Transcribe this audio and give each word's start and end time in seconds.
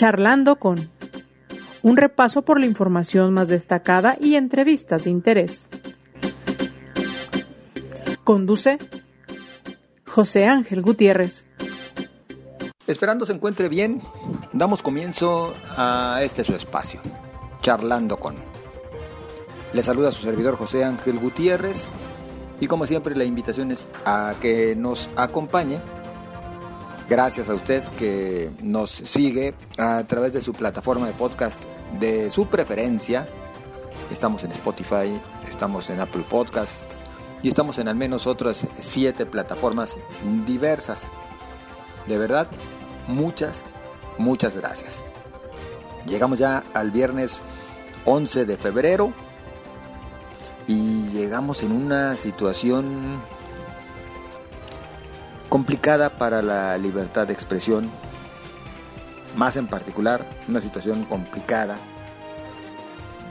Charlando 0.00 0.56
con 0.56 0.90
un 1.82 1.98
repaso 1.98 2.40
por 2.40 2.58
la 2.58 2.64
información 2.64 3.34
más 3.34 3.48
destacada 3.48 4.16
y 4.18 4.36
entrevistas 4.36 5.04
de 5.04 5.10
interés. 5.10 5.68
Conduce 8.24 8.78
José 10.06 10.46
Ángel 10.46 10.80
Gutiérrez. 10.80 11.44
Esperando 12.86 13.26
se 13.26 13.34
encuentre 13.34 13.68
bien, 13.68 14.00
damos 14.54 14.80
comienzo 14.80 15.52
a 15.76 16.20
este 16.22 16.44
su 16.44 16.54
espacio, 16.54 17.02
Charlando 17.60 18.16
con. 18.16 18.36
Le 19.74 19.82
saluda 19.82 20.12
su 20.12 20.22
servidor 20.22 20.56
José 20.56 20.82
Ángel 20.82 21.18
Gutiérrez 21.18 21.88
y 22.58 22.68
como 22.68 22.86
siempre 22.86 23.14
la 23.14 23.24
invitación 23.24 23.70
es 23.70 23.86
a 24.06 24.32
que 24.40 24.74
nos 24.76 25.10
acompañe. 25.16 25.78
Gracias 27.10 27.48
a 27.48 27.54
usted 27.54 27.82
que 27.98 28.50
nos 28.62 28.88
sigue 28.92 29.52
a 29.78 30.04
través 30.04 30.32
de 30.32 30.40
su 30.40 30.52
plataforma 30.52 31.08
de 31.08 31.12
podcast 31.12 31.60
de 31.98 32.30
su 32.30 32.46
preferencia. 32.46 33.26
Estamos 34.12 34.44
en 34.44 34.52
Spotify, 34.52 35.20
estamos 35.48 35.90
en 35.90 35.98
Apple 35.98 36.22
Podcast 36.30 36.84
y 37.42 37.48
estamos 37.48 37.78
en 37.78 37.88
al 37.88 37.96
menos 37.96 38.28
otras 38.28 38.64
siete 38.80 39.26
plataformas 39.26 39.98
diversas. 40.46 41.00
De 42.06 42.16
verdad, 42.16 42.46
muchas, 43.08 43.64
muchas 44.16 44.54
gracias. 44.54 45.04
Llegamos 46.06 46.38
ya 46.38 46.62
al 46.74 46.92
viernes 46.92 47.42
11 48.04 48.46
de 48.46 48.56
febrero 48.56 49.12
y 50.68 51.08
llegamos 51.08 51.64
en 51.64 51.72
una 51.72 52.14
situación 52.14 53.20
complicada 55.50 56.16
para 56.16 56.40
la 56.40 56.78
libertad 56.78 57.26
de 57.26 57.34
expresión, 57.34 57.90
más 59.36 59.58
en 59.58 59.66
particular 59.66 60.24
una 60.48 60.62
situación 60.62 61.04
complicada, 61.04 61.76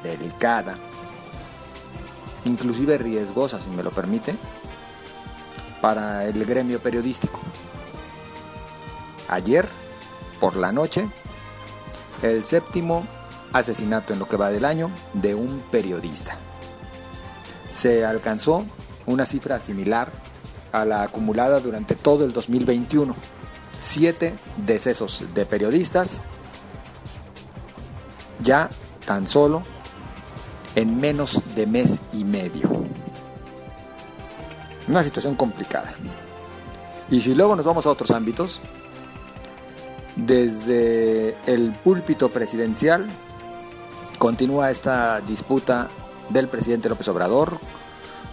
delicada, 0.04 0.78
inclusive 2.46 3.00
riesgosa, 3.00 3.60
si 3.60 3.72
me 3.72 3.82
lo 3.82 3.90
permite, 3.90 4.36
para 5.82 6.26
el 6.26 6.46
gremio 6.46 6.80
periodístico. 6.80 7.40
Ayer, 9.30 9.68
por 10.40 10.56
la 10.56 10.72
noche, 10.72 11.10
el 12.22 12.46
séptimo 12.46 13.08
asesinato 13.54 14.14
en 14.14 14.20
lo 14.20 14.28
que 14.28 14.38
va 14.38 14.52
del 14.52 14.66
año 14.66 14.92
de 15.14 15.34
un 15.34 15.60
periodista 15.72 16.38
se 17.70 18.06
alcanzó 18.06 18.66
una 19.06 19.26
cifra 19.26 19.60
similar 19.60 20.12
a 20.72 20.86
la 20.86 21.04
acumulada 21.04 21.60
durante 21.60 21.96
todo 21.96 22.26
el 22.26 22.34
2021. 22.34 23.16
Siete 23.82 24.34
decesos 24.58 25.24
de 25.34 25.46
periodistas 25.46 26.22
ya 28.44 28.70
tan 29.06 29.28
solo 29.28 29.64
en 30.76 31.00
menos 31.00 31.42
de 31.56 31.66
mes 31.66 32.00
y 32.14 32.24
medio. 32.24 32.70
Una 34.88 35.04
situación 35.04 35.36
complicada. 35.36 35.94
Y 37.10 37.22
si 37.22 37.34
luego 37.34 37.56
nos 37.56 37.66
vamos 37.66 37.86
a 37.86 37.90
otros 37.90 38.12
ámbitos, 38.12 38.60
desde 40.16 41.36
el 41.46 41.72
púlpito 41.84 42.30
presidencial 42.30 43.08
continúa 44.18 44.70
esta 44.70 45.22
disputa 45.22 45.88
del 46.30 46.50
presidente 46.50 46.90
López 46.90 47.08
Obrador 47.08 47.58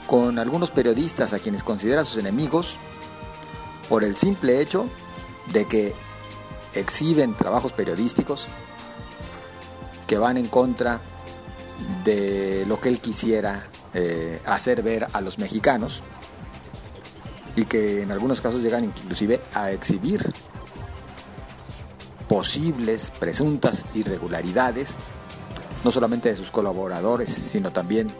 con 0.06 0.38
algunos 0.38 0.70
periodistas 0.70 1.32
a 1.32 1.38
quienes 1.38 1.62
considera 1.62 2.04
sus 2.04 2.18
enemigos 2.18 2.76
por 3.88 4.04
el 4.04 4.16
simple 4.16 4.60
hecho 4.60 4.86
de 5.52 5.66
que 5.66 5.94
exhiben 6.74 7.34
trabajos 7.34 7.72
periodísticos 7.72 8.46
que 10.06 10.18
van 10.18 10.36
en 10.36 10.46
contra 10.46 11.00
de 12.04 12.64
lo 12.66 12.80
que 12.80 12.88
él 12.88 13.00
quisiera 13.00 13.66
eh, 13.94 14.40
hacer 14.46 14.82
ver 14.82 15.06
a 15.12 15.20
los 15.20 15.38
mexicanos 15.38 16.02
y 17.54 17.64
que 17.64 18.02
en 18.02 18.12
algunos 18.12 18.40
casos 18.40 18.62
llegan 18.62 18.84
inclusive 18.84 19.40
a 19.54 19.72
exhibir 19.72 20.32
posibles, 22.28 23.10
presuntas 23.18 23.84
irregularidades 23.94 24.96
no 25.84 25.92
solamente 25.92 26.28
de 26.28 26.36
sus 26.36 26.50
colaboradores, 26.50 27.30
sino 27.30 27.70
también 27.70 28.10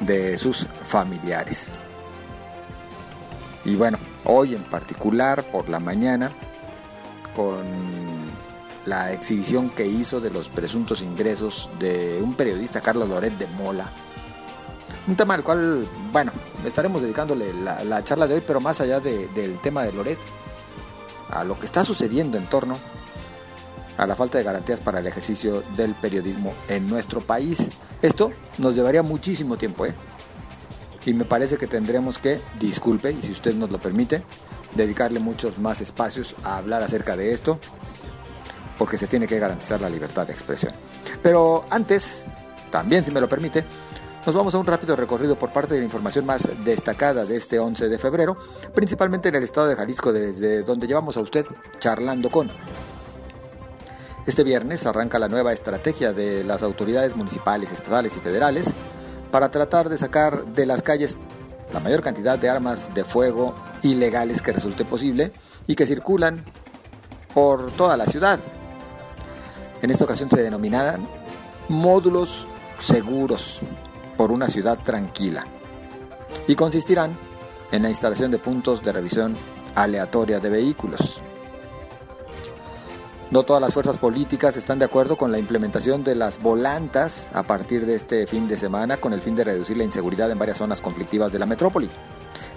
de 0.00 0.36
sus 0.38 0.66
familiares. 0.84 1.68
Y 3.64 3.74
bueno, 3.74 3.98
hoy 4.24 4.54
en 4.54 4.62
particular, 4.62 5.42
por 5.44 5.68
la 5.68 5.80
mañana, 5.80 6.32
con 7.34 7.64
la 8.84 9.12
exhibición 9.12 9.70
que 9.70 9.86
hizo 9.86 10.20
de 10.20 10.30
los 10.30 10.48
presuntos 10.48 11.02
ingresos 11.02 11.68
de 11.78 12.20
un 12.22 12.34
periodista, 12.34 12.80
Carlos 12.80 13.08
Loret 13.08 13.36
de 13.36 13.46
Mola. 13.48 13.90
Un 15.08 15.16
tema 15.16 15.34
al 15.34 15.42
cual, 15.42 15.86
bueno, 16.12 16.32
estaremos 16.64 17.02
dedicándole 17.02 17.52
la, 17.54 18.04
charla 18.04 18.26
de 18.26 18.34
hoy, 18.34 18.42
pero 18.46 18.60
más 18.60 18.80
allá 18.80 19.00
del 19.00 19.58
tema 19.60 19.82
de 19.84 19.92
Loret, 19.92 20.18
a 21.30 21.44
lo 21.44 21.58
que 21.58 21.66
está 21.66 21.84
sucediendo 21.84 22.38
en 22.38 22.46
torno 22.46 22.78
a 23.96 24.06
la 24.06 24.16
falta 24.16 24.38
de 24.38 24.44
garantías 24.44 24.80
para 24.80 25.00
el 25.00 25.06
ejercicio 25.06 25.62
del 25.76 25.94
periodismo 25.94 26.52
en 26.68 26.88
nuestro 26.88 27.20
país. 27.20 27.68
Esto 28.02 28.30
nos 28.58 28.74
llevaría 28.74 29.02
muchísimo 29.02 29.56
tiempo, 29.56 29.86
¿eh? 29.86 29.94
Y 31.04 31.14
me 31.14 31.24
parece 31.24 31.56
que 31.56 31.66
tendremos 31.66 32.18
que, 32.18 32.40
disculpe, 32.58 33.12
y 33.12 33.22
si 33.22 33.32
usted 33.32 33.54
nos 33.54 33.70
lo 33.70 33.78
permite, 33.78 34.22
dedicarle 34.74 35.20
muchos 35.20 35.58
más 35.58 35.80
espacios 35.80 36.34
a 36.42 36.58
hablar 36.58 36.82
acerca 36.82 37.16
de 37.16 37.32
esto, 37.32 37.58
porque 38.76 38.98
se 38.98 39.06
tiene 39.06 39.26
que 39.26 39.38
garantizar 39.38 39.80
la 39.80 39.88
libertad 39.88 40.26
de 40.26 40.32
expresión. 40.32 40.72
Pero 41.22 41.64
antes, 41.70 42.24
también 42.70 43.04
si 43.04 43.12
me 43.12 43.20
lo 43.20 43.28
permite, 43.28 43.64
nos 44.26 44.34
vamos 44.34 44.52
a 44.56 44.58
un 44.58 44.66
rápido 44.66 44.96
recorrido 44.96 45.36
por 45.36 45.50
parte 45.50 45.74
de 45.74 45.80
la 45.80 45.86
información 45.86 46.26
más 46.26 46.48
destacada 46.64 47.24
de 47.24 47.36
este 47.36 47.60
11 47.60 47.88
de 47.88 47.98
febrero, 47.98 48.36
principalmente 48.74 49.28
en 49.28 49.36
el 49.36 49.44
estado 49.44 49.68
de 49.68 49.76
Jalisco, 49.76 50.12
desde 50.12 50.62
donde 50.62 50.88
llevamos 50.88 51.16
a 51.16 51.20
usted 51.20 51.46
charlando 51.78 52.28
con. 52.28 52.50
Este 54.26 54.42
viernes 54.42 54.84
arranca 54.86 55.20
la 55.20 55.28
nueva 55.28 55.52
estrategia 55.52 56.12
de 56.12 56.42
las 56.42 56.64
autoridades 56.64 57.14
municipales, 57.14 57.70
estatales 57.70 58.16
y 58.16 58.20
federales 58.20 58.66
para 59.30 59.52
tratar 59.52 59.88
de 59.88 59.98
sacar 59.98 60.46
de 60.46 60.66
las 60.66 60.82
calles 60.82 61.16
la 61.72 61.78
mayor 61.78 62.02
cantidad 62.02 62.36
de 62.36 62.48
armas 62.48 62.92
de 62.92 63.04
fuego 63.04 63.54
ilegales 63.82 64.42
que 64.42 64.52
resulte 64.52 64.84
posible 64.84 65.32
y 65.68 65.76
que 65.76 65.86
circulan 65.86 66.44
por 67.34 67.70
toda 67.72 67.96
la 67.96 68.06
ciudad. 68.06 68.40
En 69.80 69.92
esta 69.92 70.04
ocasión 70.04 70.28
se 70.28 70.42
denominarán 70.42 71.06
módulos 71.68 72.46
seguros 72.80 73.60
por 74.16 74.32
una 74.32 74.48
ciudad 74.48 74.78
tranquila 74.84 75.44
y 76.48 76.56
consistirán 76.56 77.16
en 77.70 77.82
la 77.82 77.90
instalación 77.90 78.32
de 78.32 78.38
puntos 78.38 78.84
de 78.84 78.90
revisión 78.90 79.36
aleatoria 79.76 80.40
de 80.40 80.50
vehículos. 80.50 81.20
No 83.28 83.42
todas 83.42 83.60
las 83.60 83.74
fuerzas 83.74 83.98
políticas 83.98 84.56
están 84.56 84.78
de 84.78 84.84
acuerdo 84.84 85.16
con 85.16 85.32
la 85.32 85.40
implementación 85.40 86.04
de 86.04 86.14
las 86.14 86.40
volantas 86.40 87.28
a 87.34 87.42
partir 87.42 87.84
de 87.84 87.96
este 87.96 88.24
fin 88.28 88.46
de 88.46 88.56
semana 88.56 88.98
con 88.98 89.12
el 89.12 89.20
fin 89.20 89.34
de 89.34 89.42
reducir 89.42 89.76
la 89.76 89.82
inseguridad 89.82 90.30
en 90.30 90.38
varias 90.38 90.58
zonas 90.58 90.80
conflictivas 90.80 91.32
de 91.32 91.40
la 91.40 91.46
metrópoli. 91.46 91.90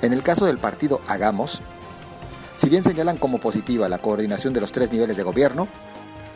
En 0.03 0.13
el 0.13 0.21
caso 0.21 0.45
del 0.45 0.59
partido 0.59 1.01
Hagamos, 1.07 1.61
si 2.57 2.69
bien 2.69 2.83
señalan 2.83 3.17
como 3.17 3.39
positiva 3.39 3.89
la 3.89 3.97
coordinación 3.97 4.53
de 4.53 4.61
los 4.61 4.71
tres 4.71 4.91
niveles 4.91 5.17
de 5.17 5.23
gobierno, 5.23 5.67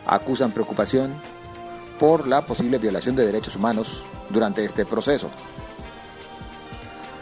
acusan 0.04 0.50
preocupación 0.50 1.14
por 2.00 2.26
la 2.26 2.44
posible 2.44 2.78
violación 2.78 3.14
de 3.14 3.26
derechos 3.26 3.54
humanos 3.54 4.02
durante 4.30 4.64
este 4.64 4.84
proceso. 4.84 5.30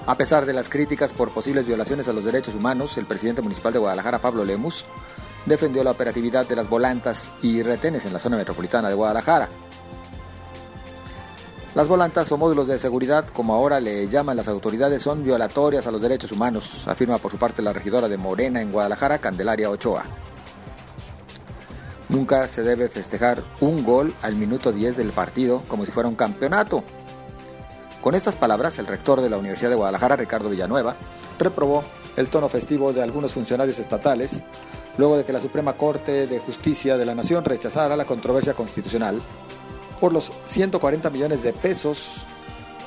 A 0.07 0.17
pesar 0.17 0.47
de 0.47 0.55
las 0.55 0.71
críticas 0.71 1.13
por 1.13 1.31
posibles 1.31 1.67
violaciones 1.67 2.09
a 2.09 2.15
los 2.15 2.25
derechos 2.25 2.55
humanos, 2.55 2.97
el 2.97 3.05
presidente 3.05 3.43
municipal 3.43 3.75
de 3.75 3.81
Guadalajara, 3.81 4.19
Pablo 4.19 4.45
Lemus, 4.47 4.87
defendió 5.47 5.83
la 5.85 5.91
operatividad 5.91 6.47
de 6.47 6.57
las 6.57 6.69
volantas 6.69 7.31
y 7.43 7.63
retenes 7.63 8.05
en 8.05 8.13
la 8.13 8.19
zona 8.19 8.37
metropolitana 8.37 8.89
de 8.89 8.95
Guadalajara. 8.95 9.49
Las 11.75 11.89
volantas 11.89 12.31
o 12.31 12.37
módulos 12.37 12.69
de 12.69 12.79
seguridad, 12.79 13.27
como 13.29 13.55
ahora 13.55 13.81
le 13.81 14.07
llaman 14.07 14.37
las 14.37 14.49
autoridades, 14.49 15.01
son 15.01 15.25
violatorias 15.25 15.87
a 15.87 15.91
los 15.91 16.03
derechos 16.03 16.31
humanos, 16.31 16.87
afirma 16.87 17.17
por 17.17 17.31
su 17.31 17.39
parte 17.39 17.63
la 17.63 17.73
regidora 17.73 18.09
de 18.09 18.19
Morena 18.19 18.61
en 18.61 18.73
Guadalajara, 18.73 19.19
Candelaria 19.19 19.71
Ochoa. 19.71 20.05
Nunca 22.11 22.47
se 22.47 22.63
debe 22.63 22.91
festejar 22.91 23.43
un 23.61 23.85
gol 23.85 24.13
al 24.21 24.37
minuto 24.37 24.71
10 24.71 24.99
del 24.99 25.13
partido 25.13 25.63
como 25.67 25.87
si 25.87 25.93
fuera 25.93 26.11
un 26.11 26.15
campeonato. 26.15 26.85
Con 28.03 28.15
estas 28.15 28.37
palabras, 28.37 28.79
el 28.79 28.87
rector 28.87 29.23
de 29.23 29.31
la 29.31 29.39
Universidad 29.39 29.71
de 29.71 29.77
Guadalajara, 29.77 30.17
Ricardo 30.17 30.51
Villanueva, 30.51 30.97
reprobó 31.39 31.85
el 32.17 32.29
tono 32.29 32.51
festivo 32.51 32.93
de 32.93 33.03
algunos 33.03 33.33
funcionarios 33.33 33.79
estatales 33.79 34.45
luego 34.99 35.17
de 35.17 35.25
que 35.25 35.33
la 35.33 35.41
Suprema 35.41 35.75
Corte 35.75 36.27
de 36.27 36.39
Justicia 36.39 36.97
de 36.97 37.05
la 37.05 37.15
Nación 37.15 37.45
rechazara 37.45 37.97
la 37.97 38.05
controversia 38.05 38.55
constitucional 38.55 39.21
por 40.01 40.13
los 40.13 40.33
140 40.47 41.11
millones 41.11 41.43
de 41.43 41.53
pesos 41.53 42.25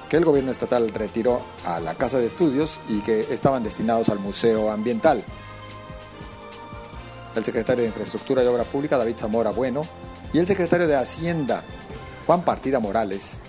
que 0.09 0.17
el 0.17 0.25
gobierno 0.25 0.51
estatal 0.51 0.93
retiró 0.93 1.41
a 1.65 1.79
la 1.79 1.95
Casa 1.95 2.19
de 2.19 2.27
Estudios 2.27 2.79
y 2.87 2.99
que 3.01 3.21
estaban 3.33 3.63
destinados 3.63 4.09
al 4.09 4.19
Museo 4.19 4.69
Ambiental. 4.69 5.23
El 7.35 7.43
secretario 7.43 7.81
de 7.81 7.89
Infraestructura 7.89 8.43
y 8.43 8.47
Obra 8.47 8.63
Pública, 8.63 8.97
David 8.97 9.17
Zamora 9.17 9.49
Bueno, 9.49 9.81
y 10.31 10.39
el 10.39 10.47
secretario 10.47 10.87
de 10.87 10.95
Hacienda, 10.95 11.63
Juan 12.25 12.43
Partida 12.43 12.79
Morales, 12.79 13.39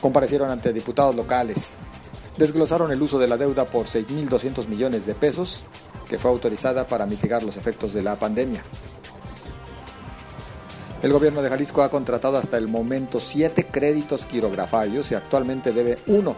comparecieron 0.00 0.50
ante 0.50 0.72
diputados 0.72 1.14
locales. 1.14 1.76
Desglosaron 2.36 2.92
el 2.92 3.02
uso 3.02 3.18
de 3.18 3.28
la 3.28 3.36
deuda 3.36 3.64
por 3.64 3.86
6.200 3.86 4.68
millones 4.68 5.06
de 5.06 5.14
pesos 5.14 5.64
que 6.08 6.18
fue 6.18 6.30
autorizada 6.30 6.86
para 6.86 7.06
mitigar 7.06 7.42
los 7.42 7.56
efectos 7.56 7.92
de 7.92 8.02
la 8.02 8.16
pandemia. 8.16 8.62
El 11.02 11.12
gobierno 11.12 11.42
de 11.42 11.50
Jalisco 11.50 11.82
ha 11.82 11.90
contratado 11.90 12.38
hasta 12.38 12.56
el 12.56 12.68
momento 12.68 13.20
siete 13.20 13.66
créditos 13.66 14.24
quirografarios 14.24 15.10
y 15.12 15.14
actualmente 15.14 15.72
debe 15.72 15.98
uno, 16.06 16.34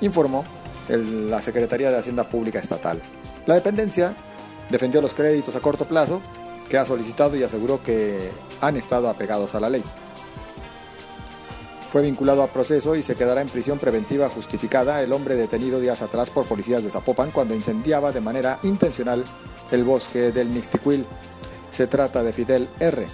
informó 0.00 0.44
la 0.88 1.40
Secretaría 1.42 1.90
de 1.90 1.98
Hacienda 1.98 2.28
Pública 2.28 2.58
Estatal. 2.58 3.00
La 3.46 3.54
dependencia 3.54 4.14
defendió 4.70 5.00
los 5.00 5.14
créditos 5.14 5.54
a 5.56 5.60
corto 5.60 5.84
plazo 5.84 6.20
que 6.68 6.78
ha 6.78 6.86
solicitado 6.86 7.36
y 7.36 7.42
aseguró 7.42 7.82
que 7.82 8.30
han 8.60 8.76
estado 8.76 9.08
apegados 9.08 9.54
a 9.54 9.60
la 9.60 9.68
ley. 9.68 9.82
Fue 11.90 12.02
vinculado 12.02 12.44
a 12.44 12.46
proceso 12.46 12.94
y 12.94 13.02
se 13.02 13.16
quedará 13.16 13.40
en 13.40 13.48
prisión 13.48 13.80
preventiva 13.80 14.28
justificada 14.28 15.02
el 15.02 15.12
hombre 15.12 15.34
detenido 15.34 15.80
días 15.80 16.02
atrás 16.02 16.30
por 16.30 16.46
policías 16.46 16.84
de 16.84 16.90
Zapopan 16.90 17.32
cuando 17.32 17.52
incendiaba 17.52 18.12
de 18.12 18.20
manera 18.20 18.60
intencional 18.62 19.24
el 19.72 19.82
bosque 19.82 20.30
del 20.30 20.50
Mixtiquil. 20.50 21.04
Se 21.68 21.88
trata 21.88 22.22
de 22.22 22.32
Fidel 22.32 22.68
R., 22.78 23.08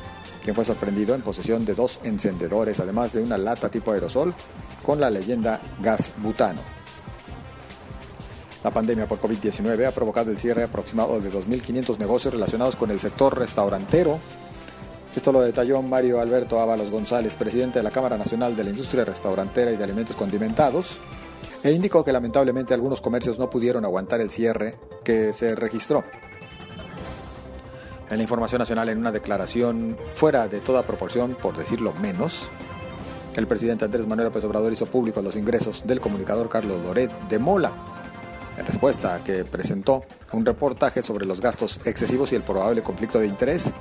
quien 0.44 0.55
fue 0.55 0.67
sorprendido 0.67 1.14
en 1.14 1.23
posesión 1.23 1.64
de 1.64 1.75
dos 1.75 2.00
encendedores, 2.02 2.78
además 2.78 3.14
de 3.14 3.23
una 3.23 3.38
lata 3.38 3.70
tipo 3.70 3.93
aerosol 3.93 4.34
con 4.84 5.00
la 5.00 5.08
leyenda 5.08 5.58
gas 5.81 6.11
butano. 6.19 6.61
La 8.62 8.70
pandemia 8.70 9.08
por 9.08 9.20
COVID-19 9.23 9.87
ha 9.87 9.93
provocado 9.93 10.31
el 10.31 10.38
cierre 10.38 10.64
aproximado 10.64 11.19
de 11.19 11.32
2.500 11.32 11.96
negocios 11.96 12.34
relacionados 12.34 12.76
con 12.76 12.90
el 12.90 13.00
sector 13.00 13.38
restaurantero, 13.38 14.19
esto 15.16 15.32
lo 15.32 15.40
detalló 15.40 15.80
Mario 15.80 16.20
Alberto 16.20 16.60
Ábalos 16.60 16.90
González, 16.90 17.36
presidente 17.36 17.78
de 17.78 17.82
la 17.82 17.90
Cámara 17.90 18.18
Nacional 18.18 18.54
de 18.54 18.64
la 18.64 18.70
Industria 18.70 19.02
Restaurantera 19.02 19.70
y 19.70 19.76
de 19.76 19.84
Alimentos 19.84 20.14
Condimentados, 20.14 20.98
e 21.64 21.72
indicó 21.72 22.04
que 22.04 22.12
lamentablemente 22.12 22.74
algunos 22.74 23.00
comercios 23.00 23.38
no 23.38 23.48
pudieron 23.48 23.86
aguantar 23.86 24.20
el 24.20 24.28
cierre 24.28 24.74
que 25.02 25.32
se 25.32 25.54
registró. 25.54 26.04
En 28.10 28.18
la 28.18 28.22
información 28.22 28.58
nacional, 28.58 28.90
en 28.90 28.98
una 28.98 29.10
declaración 29.10 29.96
fuera 30.14 30.48
de 30.48 30.60
toda 30.60 30.82
proporción, 30.82 31.34
por 31.34 31.56
decirlo 31.56 31.94
menos, 31.94 32.46
el 33.34 33.46
presidente 33.46 33.86
Andrés 33.86 34.06
Manuel 34.06 34.28
López 34.28 34.44
Obrador 34.44 34.72
hizo 34.72 34.84
público 34.84 35.22
los 35.22 35.34
ingresos 35.34 35.82
del 35.86 36.00
comunicador 36.00 36.50
Carlos 36.50 36.84
Loret 36.84 37.10
de 37.28 37.38
Mola, 37.38 37.72
en 38.58 38.66
respuesta 38.66 39.14
a 39.14 39.24
que 39.24 39.44
presentó 39.44 40.02
un 40.32 40.44
reportaje 40.44 41.02
sobre 41.02 41.24
los 41.24 41.40
gastos 41.40 41.80
excesivos 41.86 42.32
y 42.32 42.36
el 42.36 42.42
probable 42.42 42.82
conflicto 42.82 43.18
de 43.18 43.26
interés 43.26 43.72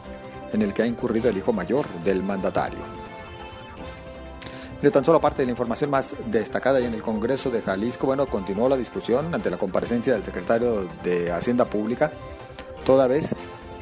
en 0.56 0.62
el 0.62 0.74
que 0.74 0.82
ha 0.82 0.88
incurrido 0.88 1.30
el 1.30 1.38
hijo 1.38 1.54
mayor 1.54 1.88
del 2.04 2.24
mandatario. 2.24 2.80
De 4.82 4.92
tan 4.92 5.06
solo 5.06 5.20
parte 5.20 5.42
de 5.42 5.46
la 5.46 5.52
información 5.52 5.90
más 5.90 6.16
destacada 6.28 6.80
y 6.80 6.86
en 6.86 6.94
el 6.94 7.02
Congreso 7.02 7.50
de 7.50 7.62
Jalisco, 7.62 8.08
bueno, 8.08 8.26
continuó 8.26 8.68
la 8.68 8.78
discusión 8.78 9.34
ante 9.34 9.50
la 9.50 9.58
comparecencia 9.58 10.14
del 10.14 10.24
secretario 10.24 10.88
de 11.04 11.32
Hacienda 11.32 11.66
Pública, 11.66 12.12
toda 12.86 13.08
vez 13.08 13.36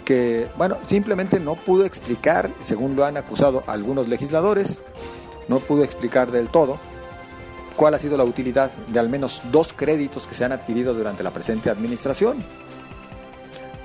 que, 0.06 0.48
bueno, 0.58 0.78
simplemente 0.86 1.40
no 1.40 1.56
pudo 1.56 1.86
explicar, 1.86 2.50
según 2.62 2.96
lo 2.96 3.06
han 3.06 3.18
acusado 3.18 3.64
algunos 3.68 4.08
legisladores, 4.08 4.78
no 5.48 5.60
pudo 5.60 5.84
explicar 5.84 6.32
del 6.32 6.50
todo 6.50 6.80
cuál 7.76 7.96
ha 7.96 8.00
sido 8.00 8.18
la 8.18 8.24
utilidad 8.24 8.72
de 8.88 9.00
al 9.00 9.10
menos 9.10 9.42
dos 9.52 9.74
créditos 9.74 10.28
que 10.28 10.36
se 10.36 10.46
han 10.46 10.52
adquirido 10.52 10.94
durante 10.94 11.24
la 11.24 11.32
presente 11.32 11.70
administración 11.70 12.46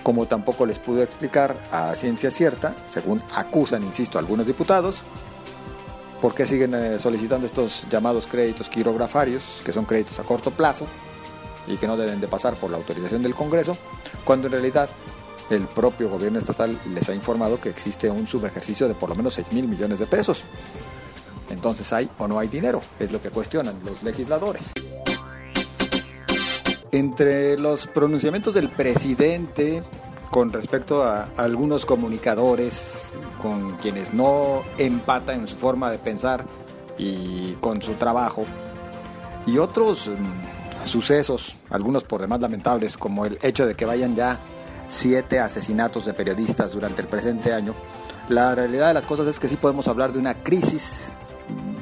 como 0.08 0.24
tampoco 0.24 0.64
les 0.64 0.78
pudo 0.78 1.02
explicar 1.02 1.54
a 1.70 1.94
ciencia 1.94 2.30
cierta, 2.30 2.74
según 2.90 3.22
acusan, 3.34 3.84
insisto, 3.84 4.18
algunos 4.18 4.46
diputados, 4.46 5.00
por 6.22 6.34
qué 6.34 6.46
siguen 6.46 6.74
eh, 6.74 6.98
solicitando 6.98 7.46
estos 7.46 7.84
llamados 7.90 8.26
créditos 8.26 8.70
quirografarios, 8.70 9.60
que 9.66 9.70
son 9.70 9.84
créditos 9.84 10.18
a 10.18 10.22
corto 10.22 10.50
plazo 10.50 10.86
y 11.66 11.76
que 11.76 11.86
no 11.86 11.98
deben 11.98 12.22
de 12.22 12.26
pasar 12.26 12.54
por 12.54 12.70
la 12.70 12.78
autorización 12.78 13.22
del 13.22 13.34
Congreso, 13.34 13.76
cuando 14.24 14.46
en 14.46 14.54
realidad 14.54 14.88
el 15.50 15.66
propio 15.66 16.08
gobierno 16.08 16.38
estatal 16.38 16.80
les 16.86 17.06
ha 17.10 17.14
informado 17.14 17.60
que 17.60 17.68
existe 17.68 18.08
un 18.08 18.26
subejercicio 18.26 18.88
de 18.88 18.94
por 18.94 19.10
lo 19.10 19.14
menos 19.14 19.34
6 19.34 19.52
mil 19.52 19.68
millones 19.68 19.98
de 19.98 20.06
pesos. 20.06 20.42
Entonces, 21.50 21.92
¿hay 21.92 22.08
o 22.16 22.26
no 22.26 22.38
hay 22.38 22.48
dinero? 22.48 22.80
Es 22.98 23.12
lo 23.12 23.20
que 23.20 23.28
cuestionan 23.28 23.78
los 23.84 24.02
legisladores. 24.02 24.72
Entre 26.92 27.58
los 27.58 27.86
pronunciamientos 27.86 28.54
del 28.54 28.68
presidente 28.70 29.82
con 30.30 30.52
respecto 30.52 31.04
a 31.04 31.28
algunos 31.36 31.86
comunicadores 31.86 33.12
con 33.40 33.76
quienes 33.78 34.12
no 34.12 34.62
empata 34.76 35.34
en 35.34 35.48
su 35.48 35.56
forma 35.56 35.90
de 35.90 35.98
pensar 35.98 36.44
y 36.98 37.52
con 37.54 37.80
su 37.80 37.94
trabajo, 37.94 38.44
y 39.46 39.58
otros 39.58 40.08
mm, 40.08 40.86
sucesos, 40.86 41.56
algunos 41.70 42.04
por 42.04 42.20
demás 42.20 42.40
lamentables, 42.40 42.96
como 42.96 43.24
el 43.24 43.38
hecho 43.42 43.66
de 43.66 43.74
que 43.74 43.84
vayan 43.84 44.14
ya 44.14 44.38
siete 44.88 45.38
asesinatos 45.38 46.06
de 46.06 46.14
periodistas 46.14 46.72
durante 46.72 47.02
el 47.02 47.08
presente 47.08 47.52
año, 47.52 47.74
la 48.28 48.54
realidad 48.54 48.88
de 48.88 48.94
las 48.94 49.06
cosas 49.06 49.26
es 49.26 49.40
que 49.40 49.48
sí 49.48 49.56
podemos 49.56 49.88
hablar 49.88 50.12
de 50.12 50.18
una 50.18 50.34
crisis 50.34 51.10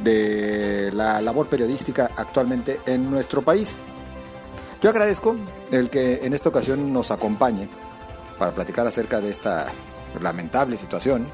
de 0.05 0.91
la 0.93 1.21
labor 1.21 1.49
periodística 1.49 2.11
actualmente 2.17 2.79
en 2.87 3.11
nuestro 3.11 3.43
país. 3.43 3.75
Yo 4.83 4.91
agradezco 4.91 5.37
el 5.71 5.91
que 5.91 6.27
en 6.27 6.35
esta 6.35 6.51
ocasión 6.51 6.93
nos 6.93 7.11
acompañe 7.11 7.69
para 8.39 8.53
platicar 8.53 8.87
acerca 8.87 9.21
de 9.21 9.31
esta 9.31 9.67
lamentable 10.21 10.77
situación 10.77 11.27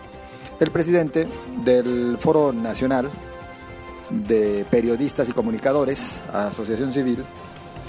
el 0.61 0.71
presidente 0.71 1.27
del 1.65 2.19
Foro 2.21 2.53
Nacional 2.53 3.11
de 4.11 4.65
Periodistas 4.71 5.29
y 5.29 5.33
Comunicadores, 5.33 6.21
Asociación 6.33 6.93
Civil, 6.93 7.25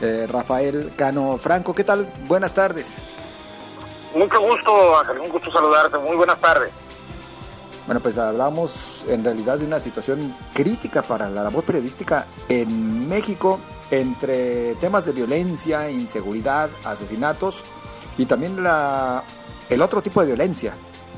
eh, 0.01 0.25
Rafael 0.27 0.93
Cano 0.95 1.37
Franco. 1.37 1.75
¿Qué 1.75 1.83
tal? 1.83 2.11
Buenas 2.27 2.53
tardes. 2.53 2.87
Mucho 4.15 4.39
gusto, 4.41 4.97
Ángel, 4.97 5.19
un 5.19 5.29
gusto 5.29 5.51
saludarte. 5.51 5.97
Muy 5.99 6.15
buenas 6.15 6.39
tardes. 6.39 6.71
Bueno, 7.85 7.99
pues 8.01 8.17
hablamos 8.17 9.03
en 9.07 9.23
realidad 9.23 9.59
de 9.59 9.65
una 9.65 9.79
situación 9.79 10.35
crítica 10.53 11.01
para 11.01 11.29
la 11.29 11.43
labor 11.43 11.63
periodística 11.63 12.25
en 12.47 13.07
México 13.07 13.59
entre 13.99 14.73
temas 14.75 15.05
de 15.05 15.11
violencia, 15.11 15.91
inseguridad, 15.91 16.71
asesinatos 16.83 17.63
y 18.17 18.25
también 18.25 18.63
la, 18.63 19.23
el 19.69 19.81
otro 19.83 20.01
tipo 20.01 20.21
de 20.21 20.27
violencia, 20.27 20.73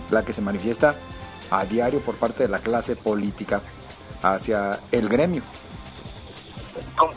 la 0.10 0.26
que 0.26 0.34
se 0.34 0.42
manifiesta 0.42 0.96
a 1.50 1.66
diario 1.66 2.02
por 2.02 2.16
parte 2.16 2.44
de 2.44 2.50
la 2.50 2.60
clase 2.60 2.98
política 2.98 3.62
hacia 4.22 4.80
el 4.92 5.08
gremio. 5.08 5.44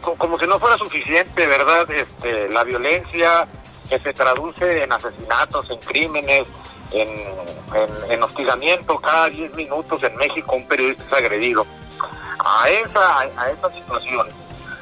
Como, 0.01 0.39
si 0.39 0.47
no 0.47 0.61
fuera 0.61 0.79
suficiente, 0.79 1.47
¿verdad? 1.47 1.91
Este, 1.91 2.49
la 2.51 2.63
violencia 2.63 3.47
que 3.89 3.99
se 3.99 4.13
traduce 4.13 4.85
en 4.85 4.93
asesinatos, 4.93 5.71
en 5.71 5.79
crímenes, 5.81 6.47
en, 6.93 7.09
en, 8.11 8.23
hostigamiento 8.23 8.99
cada 9.01 9.29
10 9.29 9.55
minutos 9.55 10.03
en 10.05 10.15
México 10.17 10.55
un 10.55 10.69
periodista 10.69 11.05
es 11.05 11.13
agredido. 11.13 11.67
A 12.45 12.71
esa, 12.71 13.21
a 13.21 13.51
esa 13.51 13.69
situación 13.71 14.29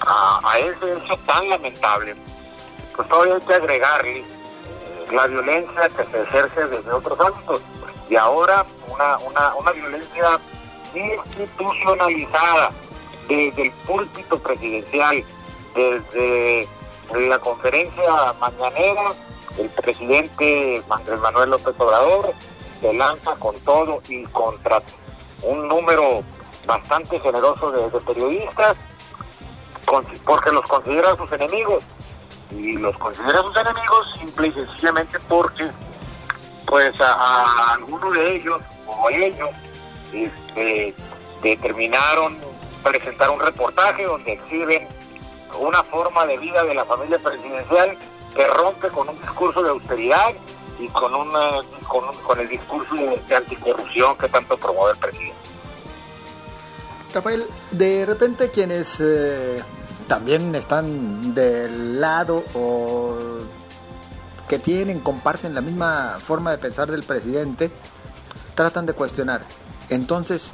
a, 0.01 0.59
ese 0.59 0.93
hecho 0.93 1.17
tan 1.27 1.49
lamentable, 1.49 2.15
pues 2.95 3.09
todavía 3.09 3.35
hay 3.37 3.41
que 3.43 3.55
agregarle 3.55 4.19
eh, 4.21 4.25
la 5.13 5.27
violencia 5.27 5.89
que 5.89 6.05
se 6.05 6.23
ejerce 6.23 6.67
desde 6.69 6.93
otros 6.93 7.19
ámbitos. 7.21 7.61
Y 8.09 8.17
ahora 8.17 8.65
una, 8.89 9.19
una, 9.19 9.55
una 9.57 9.73
violencia 9.73 10.39
institucionalizada 10.95 12.71
desde 13.29 13.63
el 13.63 13.73
púlpito 13.73 14.39
presidencial, 14.39 15.25
desde 15.75 16.69
la 17.29 17.39
conferencia 17.39 18.35
mañanera, 18.41 19.13
el 19.59 19.69
presidente 19.71 20.83
Andrés 20.89 21.21
Manuel 21.21 21.51
López 21.51 21.75
Obrador 21.79 22.33
se 22.81 22.93
lanza 22.93 23.35
con 23.37 23.59
todo 23.61 24.01
y 24.09 24.25
contra 24.25 24.83
un 25.43 25.67
número 25.69 26.23
bastante 26.67 27.19
generoso 27.21 27.71
de 27.71 28.01
periodistas 28.01 28.77
porque 29.87 30.51
los 30.51 30.65
considera 30.67 31.17
sus 31.17 31.31
enemigos. 31.33 31.83
Y 32.51 32.75
los 32.75 32.97
considera 32.99 33.43
sus 33.43 33.57
enemigos 33.57 34.15
simple 34.19 34.49
y 34.49 34.53
sencillamente 34.53 35.19
porque 35.29 35.69
pues 36.67 37.01
a, 37.01 37.73
alguno 37.73 38.11
de 38.11 38.37
ellos 38.37 38.61
o 38.87 39.11
ellos 39.11 39.51
este, 40.13 40.95
determinaron 41.43 42.37
presentar 42.83 43.31
un 43.31 43.41
reportaje 43.41 44.05
donde 44.05 44.33
exhiben 44.33 44.89
una 45.59 45.83
forma 45.85 46.27
de 46.27 46.39
vida 46.39 46.63
de 46.65 46.75
la 46.75 46.85
familia 46.85 47.19
presidencial 47.19 47.97
que 48.35 48.47
rompe 48.47 48.89
con 48.89 49.09
un 49.09 49.21
discurso 49.21 49.63
de 49.63 49.71
austeridad 49.71 50.35
y 50.79 50.89
con, 50.89 51.15
una, 51.15 51.63
con, 51.89 52.15
con 52.23 52.39
el 52.39 52.49
discurso 52.49 52.95
de 52.95 53.37
anticorrupción 53.37 54.17
que 54.19 54.29
tanto 54.29 54.57
promueve 54.57 54.93
el 54.93 54.99
presidente. 54.99 55.56
Rafael, 57.17 57.47
de 57.71 58.05
repente 58.05 58.51
quienes 58.51 59.01
eh, 59.01 59.63
también 60.07 60.55
están 60.55 61.35
del 61.35 61.99
lado 61.99 62.45
o 62.55 63.17
que 64.47 64.59
tienen, 64.59 65.01
comparten 65.01 65.55
la 65.55 65.63
misma 65.63 66.19
forma 66.21 66.51
de 66.51 66.59
pensar 66.59 66.91
del 66.91 67.03
presidente, 67.03 67.71
tratan 68.55 68.85
de 68.85 68.93
cuestionar 68.93 69.41
Entonces, 69.89 70.51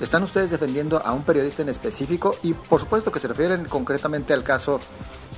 ¿están 0.00 0.24
ustedes 0.24 0.50
defendiendo 0.50 1.00
a 1.04 1.12
un 1.12 1.22
periodista 1.22 1.62
en 1.62 1.68
específico? 1.68 2.36
Y 2.42 2.52
por 2.52 2.80
supuesto 2.80 3.12
que 3.12 3.20
se 3.20 3.28
refieren 3.28 3.66
concretamente 3.66 4.34
al 4.34 4.42
caso 4.42 4.80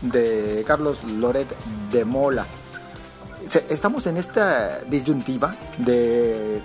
de 0.00 0.64
Carlos 0.66 0.98
Loret 1.04 1.54
de 1.92 2.04
Mola. 2.06 2.46
Estamos 3.68 4.06
en 4.06 4.16
esta 4.16 4.80
disyuntiva 4.80 5.54
de 5.76 6.62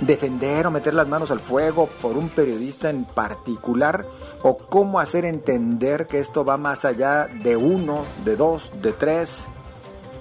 defender 0.00 0.66
o 0.66 0.70
meter 0.70 0.94
las 0.94 1.06
manos 1.06 1.30
al 1.30 1.40
fuego 1.40 1.88
por 2.02 2.16
un 2.16 2.28
periodista 2.28 2.90
en 2.90 3.04
particular 3.04 4.06
o 4.42 4.56
cómo 4.56 5.00
hacer 5.00 5.24
entender 5.24 6.06
que 6.06 6.18
esto 6.18 6.44
va 6.44 6.56
más 6.56 6.84
allá 6.84 7.26
de 7.26 7.56
uno, 7.56 8.04
de 8.24 8.36
dos, 8.36 8.70
de 8.80 8.92
tres, 8.92 9.44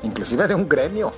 inclusive 0.04 0.48
de 0.48 0.56
un 0.56 0.70
gremio. 0.70 1.12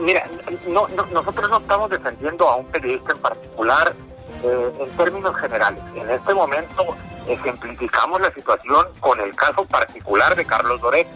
Mira, 0.00 0.24
no, 0.68 0.88
nosotros 1.12 1.48
no 1.50 1.58
estamos 1.58 1.88
defendiendo 1.90 2.48
a 2.48 2.56
un 2.56 2.66
periodista 2.66 3.12
en 3.12 3.18
particular 3.18 3.94
eh, 4.42 4.72
en 4.80 4.90
términos 4.96 5.36
generales. 5.36 5.80
En 5.94 6.10
este 6.10 6.34
momento 6.34 6.84
ejemplificamos 7.28 8.20
la 8.20 8.30
situación 8.32 8.86
con 9.00 9.20
el 9.20 9.34
caso 9.36 9.64
particular 9.64 10.34
de 10.34 10.44
Carlos 10.44 10.80
Doret. 10.80 11.06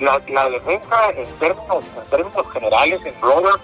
La, 0.00 0.18
defensa 0.48 1.10
en 1.10 1.26
términos, 1.38 1.84
en 1.96 2.10
términos 2.10 2.52
generales 2.52 3.00
engloba 3.04 3.58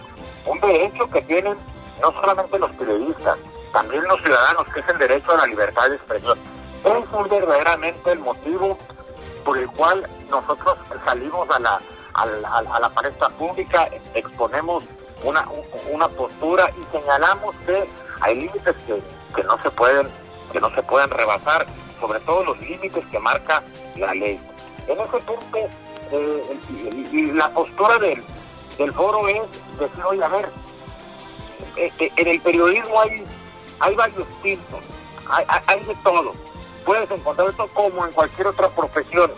un 0.47 0.61
derecho 0.61 1.09
que 1.11 1.23
tienen 1.23 1.57
no 2.01 2.13
solamente 2.13 2.59
los 2.59 2.71
periodistas, 2.73 3.39
también 3.73 4.05
los 4.05 4.21
ciudadanos, 4.23 4.67
que 4.73 4.81
es 4.81 4.89
el 4.89 4.99
derecho 4.99 5.33
a 5.33 5.39
la 5.39 5.47
libertad 5.47 5.89
de 5.89 5.97
expresión. 5.97 6.39
Eso 6.85 7.25
es 7.25 7.31
verdaderamente 7.31 8.13
el 8.13 8.19
motivo 8.19 8.79
por 9.45 9.59
el 9.59 9.69
cual 9.69 10.09
nosotros 10.31 10.79
salimos 11.05 11.49
a 11.51 11.59
la, 11.59 11.81
a 12.15 12.79
la, 12.81 12.89
palestra 12.91 13.29
pública, 13.31 13.89
exponemos 14.15 14.85
una, 15.23 15.47
una 15.91 16.09
postura 16.09 16.71
y 16.71 16.97
señalamos 16.97 17.55
que 17.67 17.89
hay 18.21 18.35
límites 18.37 18.77
que, 18.87 19.03
que 19.35 19.45
no 19.45 19.59
se 19.63 19.71
pueden 19.71 20.09
que 20.53 20.61
no 20.61 20.71
se 20.71 20.83
pueden 20.85 21.11
rebasar, 21.11 21.67
sobre 22.01 22.21
todo 22.21 22.45
los 22.45 22.61
límites 22.61 23.05
que 23.11 23.19
marca 23.19 23.61
la 23.97 24.15
ley. 24.15 24.41
En 24.87 25.01
ese 25.01 25.19
punto, 25.19 25.59
eh, 26.13 27.33
la 27.35 27.49
postura 27.49 27.99
del, 27.99 28.23
del 28.79 28.93
foro 28.93 29.29
es 29.29 29.43
decir, 29.79 30.05
oye, 30.05 30.25
a 30.25 30.29
ver, 30.29 30.51
eh, 31.77 31.93
en 31.99 32.29
el 32.29 32.41
periodismo 32.41 33.01
hay, 33.01 33.25
hay 33.81 33.95
varios 33.95 34.27
tipos, 34.43 34.81
hay, 35.29 35.45
hay, 35.67 35.85
de 35.85 35.95
todo. 35.97 36.35
Puedes 36.85 37.11
encontrar 37.11 37.49
esto 37.49 37.67
como 37.69 38.07
en 38.07 38.13
cualquier 38.13 38.49
otra 38.49 38.69
profesión. 38.69 39.31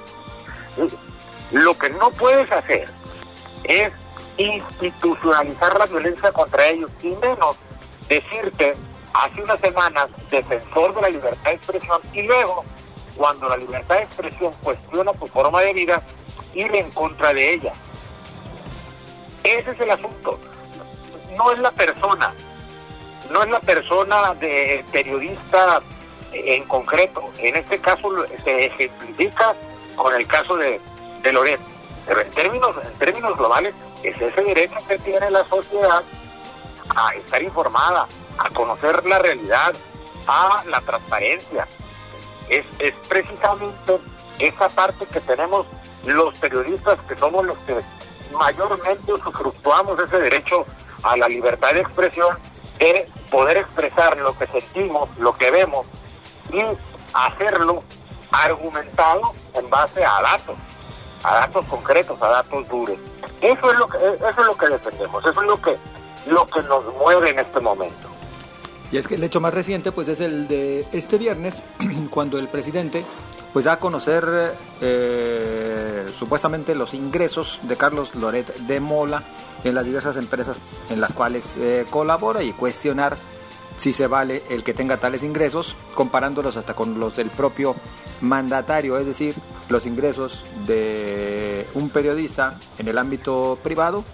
Lo 1.53 1.79
que 1.79 1.91
no 1.91 2.11
puedes 2.11 2.51
hacer 2.51 2.89
es 3.65 3.93
institucionalizar 4.37 5.79
la 5.79 5.87
violencia 5.87 6.33
contra 6.33 6.67
ellos 6.67 6.91
y 7.03 7.09
menos 7.09 7.57
decirte 8.09 8.75
hace 9.15 9.43
unas 9.43 9.61
semanas 9.61 10.09
defensor 10.31 10.95
de 10.95 11.03
la 11.03 11.09
libertad 11.09 11.51
de 11.51 11.57
expresión 11.57 12.01
y 12.13 12.23
luego 12.23 12.65
cuando 13.17 13.49
la 13.49 13.57
libertad 13.57 13.97
de 13.97 14.03
expresión 14.03 14.53
cuestiona 14.63 15.13
tu 15.13 15.27
forma 15.27 15.61
de 15.63 15.73
vida 15.73 16.03
ir 16.55 16.75
en 16.75 16.91
contra 16.91 17.33
de 17.33 17.55
ella. 17.55 17.73
Ese 19.47 19.71
es 19.71 19.81
el 19.81 19.91
asunto. 19.93 20.41
No 21.37 21.53
es 21.53 21.61
la 21.61 21.71
persona, 21.71 22.33
no 23.31 23.45
es 23.45 23.49
la 23.49 23.61
persona 23.61 24.35
de 24.35 24.85
periodista 24.91 25.81
en 26.33 26.65
concreto. 26.65 27.31
En 27.39 27.55
este 27.55 27.79
caso 27.79 28.09
se 28.43 28.67
ejemplifica 28.67 29.55
con 29.95 30.13
el 30.17 30.27
caso 30.27 30.57
de, 30.57 30.81
de 31.23 31.33
Loret. 31.33 31.61
Pero 32.09 32.23
en 32.23 32.31
términos, 32.33 32.77
en 32.85 32.99
términos 32.99 33.39
globales, 33.39 33.73
es 34.03 34.21
ese 34.21 34.43
derecho 34.43 34.79
que 34.89 34.99
tiene 34.99 35.31
la 35.31 35.45
sociedad 35.45 36.03
a 36.89 37.15
estar 37.15 37.41
informada, 37.41 38.09
a 38.39 38.51
conocer 38.51 39.07
la 39.07 39.21
realidad, 39.21 39.77
a 40.27 40.65
la 40.67 40.81
transparencia. 40.81 41.69
Es, 42.49 42.67
es 42.81 42.95
precisamente 43.09 44.01
esa 44.41 44.69
parte 44.71 45.07
que 45.07 45.21
tenemos 45.21 45.67
los 46.05 46.37
periodistas, 46.39 46.99
que 47.03 47.17
somos 47.17 47.47
los 47.47 47.59
que 47.59 47.81
mayormente 48.33 49.13
usufructuamos 49.13 49.99
ese 50.01 50.19
derecho 50.19 50.65
a 51.03 51.17
la 51.17 51.29
libertad 51.29 51.73
de 51.73 51.81
expresión, 51.81 52.37
de 52.79 53.09
poder 53.31 53.59
expresar 53.59 54.17
lo 54.19 54.37
que 54.37 54.47
sentimos, 54.47 55.09
lo 55.19 55.37
que 55.37 55.51
vemos 55.51 55.87
y 56.53 56.63
hacerlo 57.13 57.83
argumentado 58.31 59.33
en 59.55 59.71
base 59.71 60.05
a 60.05 60.21
datos, 60.21 60.57
a 61.23 61.35
datos 61.35 61.65
concretos, 61.67 62.21
a 62.21 62.29
datos 62.29 62.69
duros. 62.69 62.99
Eso 63.41 63.73
es 63.73 63.79
lo 63.79 63.89
que 63.89 63.97
eso 63.99 64.29
es 64.29 64.47
lo 64.47 64.57
que 64.57 64.69
defendemos, 64.69 65.25
eso 65.25 65.41
es 65.41 65.47
lo 65.47 65.61
que 65.61 65.77
lo 66.27 66.47
que 66.47 66.63
nos 66.63 66.85
mueve 66.97 67.31
en 67.31 67.39
este 67.39 67.61
momento. 67.61 68.09
Y 68.93 68.99
es 68.99 69.09
que 69.09 69.17
el 69.17 69.25
hecho 69.25 69.41
más 69.41 69.53
reciente 69.53 69.93
pues 69.93 70.09
es 70.09 70.21
el 70.21 70.49
de 70.49 70.87
este 70.93 71.19
viernes 71.19 71.63
cuando 72.11 72.39
el 72.39 72.49
presidente 72.49 73.05
pues 73.53 73.65
da 73.65 73.73
a 73.73 73.79
conocer 73.79 74.55
eh, 74.81 76.07
supuestamente 76.19 76.75
los 76.75 76.95
ingresos 76.95 77.59
de 77.63 77.77
Carlos 77.77 78.15
Loret 78.15 78.55
de 78.55 78.81
Mola 78.81 79.23
en 79.65 79.75
las 79.75 79.85
diversas 79.85 80.17
empresas 80.17 80.57
en 80.91 81.01
las 81.01 81.13
cuales 81.13 81.53
eh, 81.59 81.87
colabora 81.91 82.43
y 82.43 82.53
cuestionar 82.53 83.17
si 83.77 83.93
se 83.93 84.07
vale 84.07 84.43
el 84.49 84.65
que 84.65 84.75
tenga 84.75 84.97
tales 84.97 85.23
ingresos, 85.23 85.77
comparándolos 85.95 86.57
hasta 86.57 86.75
con 86.75 86.99
los 86.99 87.17
del 87.17 87.31
propio 87.31 87.77
mandatario, 88.21 88.99
es 88.99 89.07
decir, 89.07 89.35
los 89.69 89.87
ingresos 89.87 90.45
de 90.67 91.67
un 91.75 91.91
periodista 91.91 92.59
en 92.79 92.89
el 92.89 92.99
ámbito 92.99 93.59
privado, 93.63 94.05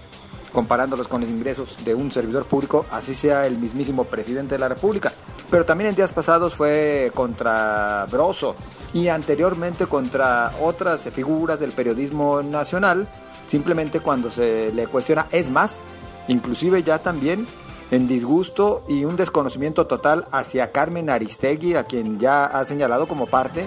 comparándolos 0.52 1.08
con 1.08 1.22
los 1.22 1.30
ingresos 1.30 1.78
de 1.84 1.94
un 1.94 2.10
servidor 2.10 2.44
público, 2.46 2.86
así 2.90 3.14
sea 3.14 3.46
el 3.46 3.58
mismísimo 3.58 4.04
presidente 4.04 4.56
de 4.56 4.58
la 4.58 4.68
República. 4.68 5.12
Pero 5.50 5.64
también 5.64 5.90
en 5.90 5.96
días 5.96 6.12
pasados 6.12 6.54
fue 6.54 7.10
contra 7.14 8.06
Broso, 8.10 8.56
y 8.94 9.08
anteriormente 9.08 9.86
contra 9.86 10.52
otras 10.60 11.08
figuras 11.10 11.60
del 11.60 11.72
periodismo 11.72 12.42
nacional, 12.42 13.08
simplemente 13.46 14.00
cuando 14.00 14.30
se 14.30 14.72
le 14.72 14.86
cuestiona, 14.86 15.26
es 15.30 15.50
más, 15.50 15.80
inclusive 16.28 16.82
ya 16.82 16.98
también 16.98 17.46
en 17.90 18.06
disgusto 18.06 18.84
y 18.88 19.04
un 19.04 19.16
desconocimiento 19.16 19.86
total 19.86 20.26
hacia 20.32 20.72
Carmen 20.72 21.10
Aristegui, 21.10 21.74
a 21.74 21.84
quien 21.84 22.18
ya 22.18 22.46
ha 22.46 22.64
señalado 22.64 23.06
como 23.06 23.26
parte 23.26 23.66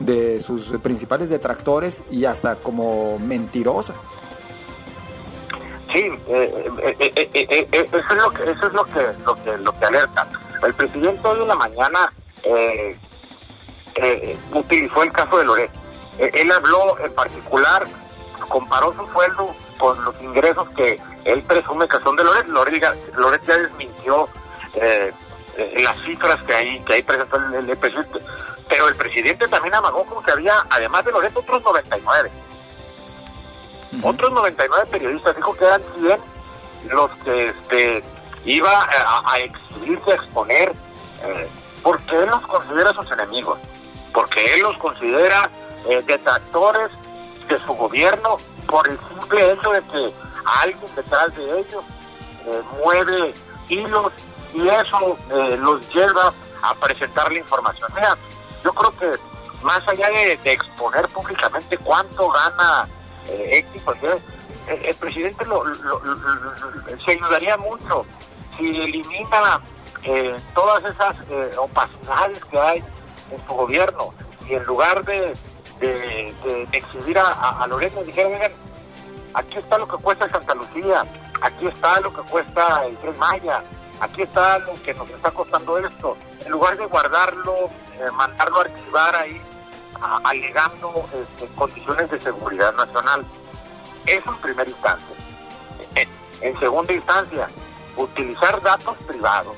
de 0.00 0.40
sus 0.40 0.64
principales 0.82 1.30
detractores 1.30 2.02
y 2.10 2.24
hasta 2.24 2.56
como 2.56 3.18
mentirosa. 3.18 3.94
Sí, 5.92 6.00
eh, 6.26 6.68
eh, 6.98 7.28
eh, 7.34 7.68
eso 7.70 7.98
es 7.98 8.16
lo 8.16 8.30
que 8.30 8.50
eso 8.50 8.66
es 8.66 8.72
lo 8.72 8.84
que 8.84 9.00
lo 9.24 9.34
que 9.34 9.58
lo 9.58 9.78
que 9.78 9.84
alerta. 9.84 10.26
El 10.66 10.74
presidente 10.74 11.28
hoy 11.28 11.42
en 11.42 11.48
la 11.48 11.54
mañana 11.54 12.08
eh, 12.42 12.96
utilizó 14.52 15.02
el 15.02 15.12
caso 15.12 15.38
de 15.38 15.44
Loret. 15.44 15.70
Eh, 16.18 16.30
él 16.34 16.52
habló 16.52 16.98
en 16.98 17.12
particular, 17.14 17.86
comparó 18.48 18.92
su 18.92 19.06
sueldo 19.12 19.54
con 19.78 20.04
los 20.04 20.20
ingresos 20.20 20.68
que 20.70 21.00
él 21.24 21.42
presume 21.42 21.88
que 21.88 21.98
son 22.00 22.16
de 22.16 22.24
Loret. 22.24 22.46
Loret, 22.48 23.44
ya 23.44 23.58
desmintió 23.58 24.28
eh, 24.74 25.12
las 25.76 25.98
cifras 26.02 26.42
que 26.42 26.54
hay, 26.54 26.80
que 26.80 26.94
hay 26.94 27.02
presentó 27.02 27.36
el, 27.36 27.76
presidente. 27.76 28.18
Pero 28.68 28.88
el 28.88 28.94
presidente 28.94 29.48
también 29.48 29.74
amagó 29.74 30.04
como 30.04 30.22
que 30.22 30.30
había, 30.30 30.64
además 30.70 31.04
de 31.04 31.12
Loret, 31.12 31.36
otros 31.36 31.62
99. 31.62 32.30
Otros 34.02 34.32
99 34.32 34.86
periodistas 34.90 35.36
dijo 35.36 35.54
que 35.54 35.64
eran 35.64 35.82
100 35.98 36.20
los 36.90 37.10
que 37.18 37.48
este, 37.48 38.02
iba 38.44 38.80
a, 38.80 39.32
a 39.32 39.38
exhibirse, 39.38 40.12
a 40.12 40.14
exponer, 40.14 40.72
porque 41.82 42.16
él 42.16 42.26
los 42.26 42.42
considera 42.46 42.92
sus 42.94 43.10
enemigos 43.12 43.58
porque 44.12 44.54
él 44.54 44.60
los 44.60 44.76
considera 44.78 45.50
eh, 45.88 46.02
detractores 46.06 46.90
de 47.48 47.58
su 47.58 47.72
gobierno 47.74 48.36
por 48.66 48.88
el 48.88 48.98
simple 49.08 49.52
hecho 49.52 49.70
de 49.70 49.82
que 49.82 50.14
alguien 50.44 50.94
detrás 50.94 51.34
de 51.34 51.60
ellos 51.60 51.84
eh, 52.46 52.62
mueve 52.78 53.34
hilos 53.68 54.12
y 54.54 54.68
eso 54.68 55.16
eh, 55.30 55.56
los 55.58 55.92
lleva 55.92 56.32
a 56.62 56.74
presentar 56.74 57.32
la 57.32 57.38
información. 57.38 57.90
Mira, 57.94 58.16
yo 58.62 58.72
creo 58.72 58.96
que 58.96 59.18
más 59.62 59.86
allá 59.88 60.08
de, 60.08 60.38
exponer 60.44 61.08
públicamente 61.08 61.76
cuánto 61.78 62.28
gana 62.30 62.88
X, 63.26 63.82
pues, 63.84 63.98
el 64.66 64.94
presidente 64.96 65.44
lo, 65.44 65.64
se 67.04 67.12
ayudaría 67.12 67.56
mucho 67.56 68.04
si 68.56 68.68
elimina 68.68 69.60
todas 70.54 70.84
esas 70.84 71.14
opacidades 71.56 72.44
que 72.46 72.58
hay 72.58 72.84
en 73.32 73.46
su 73.46 73.52
gobierno 73.54 74.12
y 74.48 74.54
en 74.54 74.64
lugar 74.64 75.04
de, 75.04 75.34
de, 75.80 76.68
exhibir 76.72 77.18
a, 77.18 77.62
a, 77.62 77.66
Loreto, 77.66 78.02
dijeron, 78.04 78.32
miren, 78.32 78.52
aquí 79.34 79.56
está 79.56 79.78
lo 79.78 79.88
que 79.88 79.96
cuesta 79.96 80.30
Santa 80.30 80.54
Lucía, 80.54 81.04
aquí 81.40 81.66
está 81.66 82.00
lo 82.00 82.12
que 82.12 82.22
cuesta 82.22 82.86
el 82.86 82.96
Tren 82.98 83.18
Maya, 83.18 83.62
aquí 84.00 84.22
está 84.22 84.58
lo 84.60 84.74
que 84.82 84.94
nos 84.94 85.08
está 85.10 85.30
costando 85.30 85.78
esto, 85.78 86.16
en 86.44 86.52
lugar 86.52 86.76
de 86.76 86.86
guardarlo, 86.86 87.54
eh, 87.98 88.10
mandarlo 88.14 88.58
a 88.58 88.60
archivar 88.62 89.16
ahí, 89.16 89.40
alegando 90.24 91.08
este, 91.14 91.46
condiciones 91.54 92.10
de 92.10 92.20
seguridad 92.20 92.74
nacional. 92.74 93.24
Eso 94.04 94.30
en 94.30 94.36
primera 94.38 94.68
instancia. 94.68 95.16
En, 95.94 96.08
en 96.40 96.58
segunda 96.58 96.92
instancia, 96.92 97.48
utilizar 97.96 98.60
datos 98.62 98.96
privados 99.06 99.56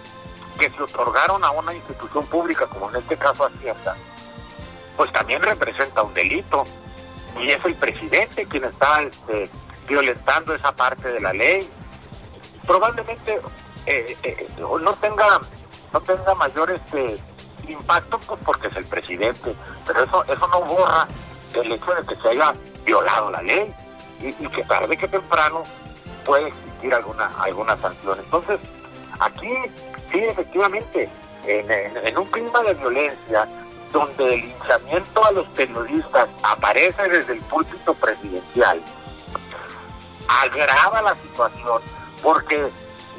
que 0.59 0.71
se 0.71 0.83
otorgaron 0.83 1.45
a 1.45 1.51
una 1.51 1.75
institución 1.75 2.27
pública, 2.27 2.67
como 2.67 2.91
en 2.91 2.97
este 2.97 3.17
caso 3.17 3.47
Hacienda, 3.47 3.97
pues 4.97 5.13
también 5.13 5.43
representa 5.43 6.03
un 6.03 6.15
delito. 6.15 6.65
Y 7.41 7.51
es 7.51 7.65
el 7.65 7.75
presidente 7.75 8.47
quien 8.47 8.65
está 8.65 9.03
este, 9.03 9.51
violentando 9.89 10.55
esa 10.55 10.73
parte 10.73 11.09
de 11.09 11.21
la 11.21 11.33
ley. 11.33 11.69
Probablemente 12.67 13.41
eh, 13.87 14.17
eh, 14.23 14.49
no 14.59 14.93
tenga 14.95 15.41
no 15.93 16.01
tenga 16.01 16.35
mayor 16.35 16.71
este 16.71 17.19
impacto 17.69 18.19
pues 18.19 18.41
porque 18.45 18.69
es 18.69 18.77
el 18.77 18.87
presidente, 18.87 19.55
pero 19.87 20.05
eso 20.05 20.25
eso 20.25 20.49
no 20.49 20.63
borra 20.63 21.07
el 21.55 21.73
hecho 21.73 21.95
de 21.95 22.07
que 22.07 22.15
se 22.17 22.29
haya 22.31 22.55
violado 22.85 23.31
la 23.31 23.43
ley 23.43 23.73
y, 24.21 24.33
que 24.33 24.63
tarde 24.65 24.97
que 24.97 25.09
temprano 25.09 25.63
puede 26.25 26.49
existir 26.49 26.95
alguna 26.95 27.27
alguna 27.39 27.77
sanción. 27.77 28.19
Entonces, 28.19 28.59
aquí 29.21 29.53
sí, 30.15 30.25
efectivamente, 30.25 31.09
en, 31.47 32.19
un 32.19 32.27
clima 32.27 32.63
de 32.63 32.75
violencia, 32.75 33.49
donde 33.93 34.35
el 34.35 34.41
linchamiento 34.41 35.25
a 35.25 35.33
los 35.33 35.47
periodistas 35.49 36.29
aparece 36.43 37.03
desde 37.09 37.35
el 37.35 37.41
púlpito 37.43 37.95
presidencial, 37.95 38.81
agrava 40.29 41.03
la 41.03 41.15
situación 41.17 41.83
porque 42.23 42.69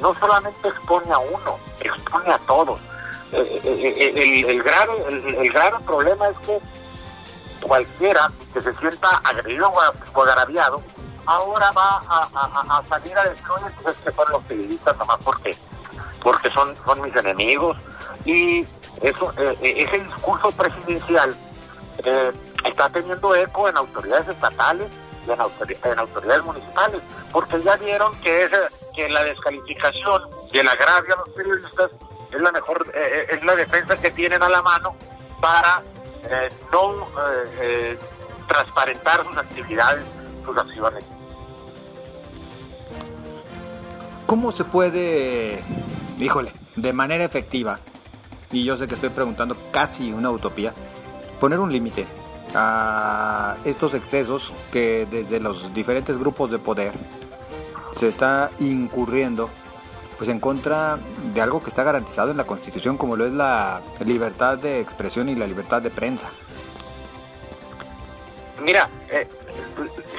no 0.00 0.14
solamente 0.14 0.68
expone 0.68 1.12
a 1.12 1.18
uno, 1.18 1.58
expone 1.80 2.32
a 2.32 2.38
todos. 2.38 2.80
Eh, 3.32 3.60
eh, 3.64 4.12
eh, 4.14 4.44
el, 4.48 4.62
grave, 4.62 4.92
el, 5.08 5.52
grave 5.52 5.78
problema 5.84 6.28
es 6.28 6.38
que 6.40 6.58
cualquiera 7.60 8.30
que 8.52 8.60
se 8.60 8.72
sienta 8.74 9.08
agredido 9.24 9.68
o 9.68 10.20
agraviado 10.22 10.82
ahora 11.26 11.70
va 11.72 12.02
a, 12.08 12.82
salir 12.88 13.16
a 13.18 13.24
decir, 13.24 13.44
pues 13.82 13.96
es 13.96 14.02
que 14.02 14.12
son 14.12 14.32
los 14.32 14.42
periodistas 14.44 14.96
nomás 14.96 15.18
porque, 15.24 15.56
porque 16.22 16.50
son, 16.50 16.74
son 16.84 17.00
mis 17.02 17.14
enemigos. 17.16 17.76
Y 18.24 18.66
eso, 19.00 19.32
ese 19.60 19.98
discurso 19.98 20.50
presidencial 20.52 21.36
está 22.64 22.88
teniendo 22.90 23.34
eco 23.34 23.68
en 23.68 23.76
autoridades 23.76 24.28
estatales 24.28 24.88
y 25.26 25.30
en, 25.30 25.98
autoridades 25.98 26.44
municipales, 26.44 27.02
porque 27.32 27.60
ya 27.62 27.76
vieron 27.76 28.14
que, 28.20 28.44
es, 28.44 28.50
que 28.94 29.08
la 29.08 29.24
descalificación 29.24 30.22
y 30.52 30.58
el 30.58 30.68
agravio 30.68 31.14
a 31.14 31.18
los 31.18 31.28
periodistas 31.30 31.90
es 32.32 32.42
la 32.42 32.52
mejor, 32.52 32.86
eh, 32.94 33.00
eh, 33.04 33.26
es 33.36 33.44
la 33.44 33.56
defensa 33.56 33.96
que 33.96 34.10
tienen 34.10 34.42
a 34.42 34.48
la 34.48 34.62
mano 34.62 34.94
para 35.40 35.82
eh, 36.28 36.48
no 36.72 37.06
transparentar 38.48 39.24
sus 39.24 39.36
actividades, 39.36 40.04
sus 40.44 40.56
acciones. 40.56 41.04
¿Cómo 44.26 44.50
se 44.50 44.64
puede, 44.64 45.62
híjole, 46.18 46.52
de 46.76 46.92
manera 46.92 47.24
efectiva, 47.24 47.78
y 48.50 48.64
yo 48.64 48.76
sé 48.76 48.86
que 48.86 48.94
estoy 48.94 49.10
preguntando 49.10 49.56
casi 49.70 50.12
una 50.12 50.30
utopía, 50.30 50.72
poner 51.40 51.58
un 51.58 51.72
límite 51.72 52.06
a 52.54 53.56
estos 53.64 53.94
excesos 53.94 54.52
que 54.72 55.06
desde 55.10 55.40
los 55.40 55.74
diferentes 55.74 56.18
grupos 56.18 56.50
de 56.50 56.58
poder 56.58 56.92
se 57.92 58.08
está 58.08 58.50
incurriendo 58.60 59.50
pues 60.16 60.30
en 60.30 60.40
contra 60.40 60.98
de 61.34 61.40
algo 61.40 61.62
que 61.62 61.68
está 61.68 61.82
garantizado 61.82 62.30
en 62.30 62.38
la 62.38 62.44
Constitución 62.44 62.96
como 62.96 63.16
lo 63.16 63.26
es 63.26 63.34
la 63.34 63.82
libertad 64.04 64.56
de 64.56 64.80
expresión 64.80 65.28
y 65.28 65.34
la 65.34 65.46
libertad 65.46 65.82
de 65.82 65.90
prensa. 65.90 66.30
Mira, 68.66 68.90
eh, 69.10 69.28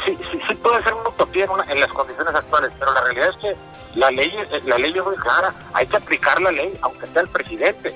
sí, 0.06 0.18
sí, 0.48 0.56
puede 0.56 0.82
ser 0.82 0.94
una 0.94 1.10
utopía 1.10 1.46
en, 1.68 1.80
las 1.82 1.92
condiciones 1.92 2.34
actuales, 2.34 2.72
pero 2.80 2.94
la 2.94 3.01
realidad 3.01 3.30
es 3.32 3.38
que 3.39 3.56
la 3.96 4.10
ley, 4.10 4.34
eh, 4.34 4.62
la 4.63 4.77
ley 4.77 4.98
es 4.98 5.04
muy 5.04 5.18
clara, 5.18 5.54
hay 5.74 5.86
que 5.86 5.98
aplicar 5.98 6.42
la 6.42 6.51
ley, 6.51 6.80
aunque 6.82 7.08
sea 7.08 7.24
el 7.24 7.27
presidente, 7.27 7.94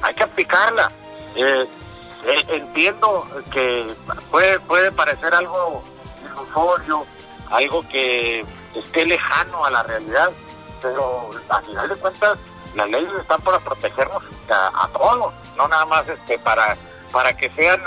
hay 0.00 0.14
que 0.14 0.22
aplicarla. 0.22 0.90
Eh, 1.34 1.68
entiendo 2.48 3.26
que 3.52 3.94
puede, 4.30 4.58
puede 4.60 4.90
parecer 4.90 5.34
algo 5.34 5.84
ilusorio, 6.24 7.04
algo 7.50 7.86
que 7.90 8.46
esté 8.74 9.04
lejano 9.04 9.66
a 9.66 9.70
la 9.70 9.82
realidad, 9.82 10.30
pero 10.80 11.28
al 11.50 11.64
final 11.66 11.88
de 11.90 11.96
cuentas 11.96 12.38
las 12.74 12.88
leyes 12.88 13.12
están 13.20 13.42
para 13.42 13.58
protegernos 13.58 14.24
a, 14.48 14.88
todos, 14.94 15.34
no 15.58 15.68
nada 15.68 15.84
más 15.84 16.08
este 16.08 16.38
para, 16.38 16.74
para 17.12 17.36
que 17.36 17.50
sean 17.50 17.82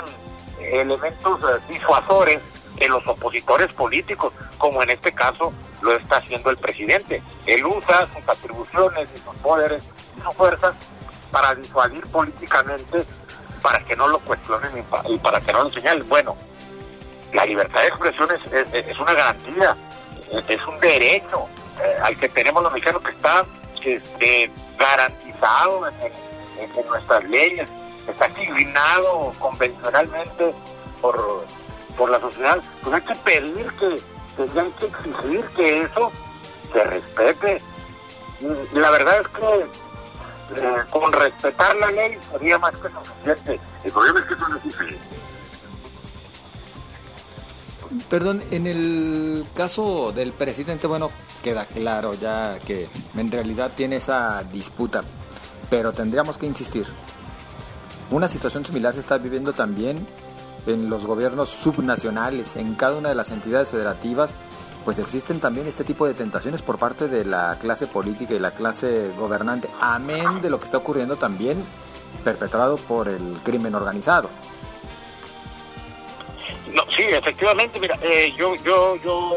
elementos 0.60 1.40
eh, 1.42 1.60
disuasores 1.68 2.40
de 2.76 2.88
los 2.88 3.06
opositores 3.06 3.72
políticos, 3.72 4.32
como 4.58 4.82
en 4.82 4.90
este 4.90 5.12
caso 5.12 5.52
lo 5.80 5.96
está 5.96 6.18
haciendo 6.18 6.50
el 6.50 6.56
presidente. 6.56 7.22
Él 7.46 7.64
usa 7.64 8.06
sus 8.14 8.28
atribuciones 8.28 9.08
y 9.14 9.18
sus 9.18 9.34
poderes 9.36 9.82
y 10.16 10.20
sus 10.20 10.34
fuerzas 10.34 10.74
para 11.30 11.54
disuadir 11.54 12.02
políticamente 12.08 13.04
para 13.62 13.80
que 13.80 13.96
no 13.96 14.06
lo 14.08 14.18
cuestionen 14.20 14.70
y 15.08 15.18
para, 15.18 15.40
que 15.40 15.52
no 15.52 15.64
lo 15.64 15.70
señalen. 15.70 16.08
Bueno, 16.08 16.36
la 17.32 17.44
libertad 17.44 17.80
de 17.80 17.88
expresión 17.88 18.28
es, 18.72 18.98
una 18.98 19.12
garantía, 19.12 19.76
es 20.48 20.66
un 20.66 20.78
derecho 20.78 21.46
eh, 21.82 21.96
al 22.02 22.16
que 22.16 22.28
tenemos 22.28 22.62
los 22.62 22.72
mexicanos 22.72 23.02
que 23.02 23.10
está 23.10 23.44
este, 23.84 24.50
garantizado 24.78 25.88
en, 25.88 26.12
nuestras 26.88 27.24
leyes, 27.24 27.68
está 28.08 28.26
asignado 28.26 29.32
convencionalmente 29.38 30.54
por, 31.00 31.46
por 31.96 32.10
la 32.10 32.20
sociedad. 32.20 32.58
Pues 32.82 32.94
hay 32.94 33.02
que 33.02 33.14
pedir 33.16 33.66
que, 33.72 34.00
que 34.36 34.60
hay 34.60 34.70
que 34.72 34.86
exigir 34.86 35.44
que 35.56 35.82
eso 35.82 36.12
se 36.72 36.84
respete. 36.84 37.62
La 38.72 38.90
verdad 38.90 39.20
es 39.20 39.28
que 39.28 39.66
eh, 40.54 40.84
con 40.90 41.12
respetar 41.12 41.74
la 41.76 41.90
ley 41.90 42.18
sería 42.30 42.58
más 42.58 42.72
que 42.76 42.88
suficiente. 42.88 43.60
El 43.84 43.92
problema 43.92 44.20
es 44.20 44.26
que 44.26 44.34
eso 44.34 44.48
no 44.48 44.56
es 44.56 44.62
Perdón, 48.08 48.42
en 48.50 48.66
el 48.66 49.46
caso 49.54 50.12
del 50.12 50.32
presidente, 50.32 50.86
bueno, 50.86 51.10
queda 51.42 51.66
claro 51.66 52.14
ya 52.14 52.58
que 52.66 52.88
en 53.16 53.30
realidad 53.30 53.72
tiene 53.74 53.96
esa 53.96 54.42
disputa, 54.44 55.02
pero 55.70 55.92
tendríamos 55.92 56.36
que 56.36 56.46
insistir. 56.46 56.86
Una 58.10 58.28
situación 58.28 58.64
similar 58.64 58.94
se 58.94 59.00
está 59.00 59.18
viviendo 59.18 59.52
también 59.52 60.06
en 60.66 60.88
los 60.88 61.04
gobiernos 61.04 61.50
subnacionales, 61.50 62.56
en 62.56 62.74
cada 62.74 62.96
una 62.96 63.08
de 63.08 63.14
las 63.14 63.30
entidades 63.30 63.70
federativas 63.70 64.36
pues 64.86 65.00
existen 65.00 65.40
también 65.40 65.66
este 65.66 65.82
tipo 65.82 66.06
de 66.06 66.14
tentaciones 66.14 66.62
por 66.62 66.78
parte 66.78 67.08
de 67.08 67.24
la 67.24 67.58
clase 67.60 67.88
política 67.88 68.34
y 68.34 68.38
la 68.38 68.52
clase 68.52 69.10
gobernante, 69.18 69.68
amén 69.80 70.40
de 70.40 70.48
lo 70.48 70.60
que 70.60 70.64
está 70.66 70.78
ocurriendo 70.78 71.16
también 71.16 71.60
perpetrado 72.22 72.76
por 72.76 73.08
el 73.08 73.40
crimen 73.42 73.74
organizado. 73.74 74.30
No, 76.72 76.84
sí, 76.88 77.02
efectivamente, 77.02 77.80
mira, 77.80 77.98
eh, 78.00 78.32
yo, 78.36 78.54
yo, 78.62 78.94
yo, 79.02 79.36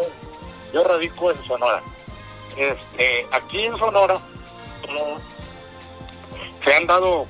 yo 0.71 0.83
radico 0.83 1.31
en 1.31 1.43
Sonora. 1.43 1.81
Este, 2.55 3.25
aquí 3.31 3.65
en 3.65 3.75
Sonora 3.75 4.19
se 6.63 6.73
han 6.75 6.85
dado, 6.85 7.25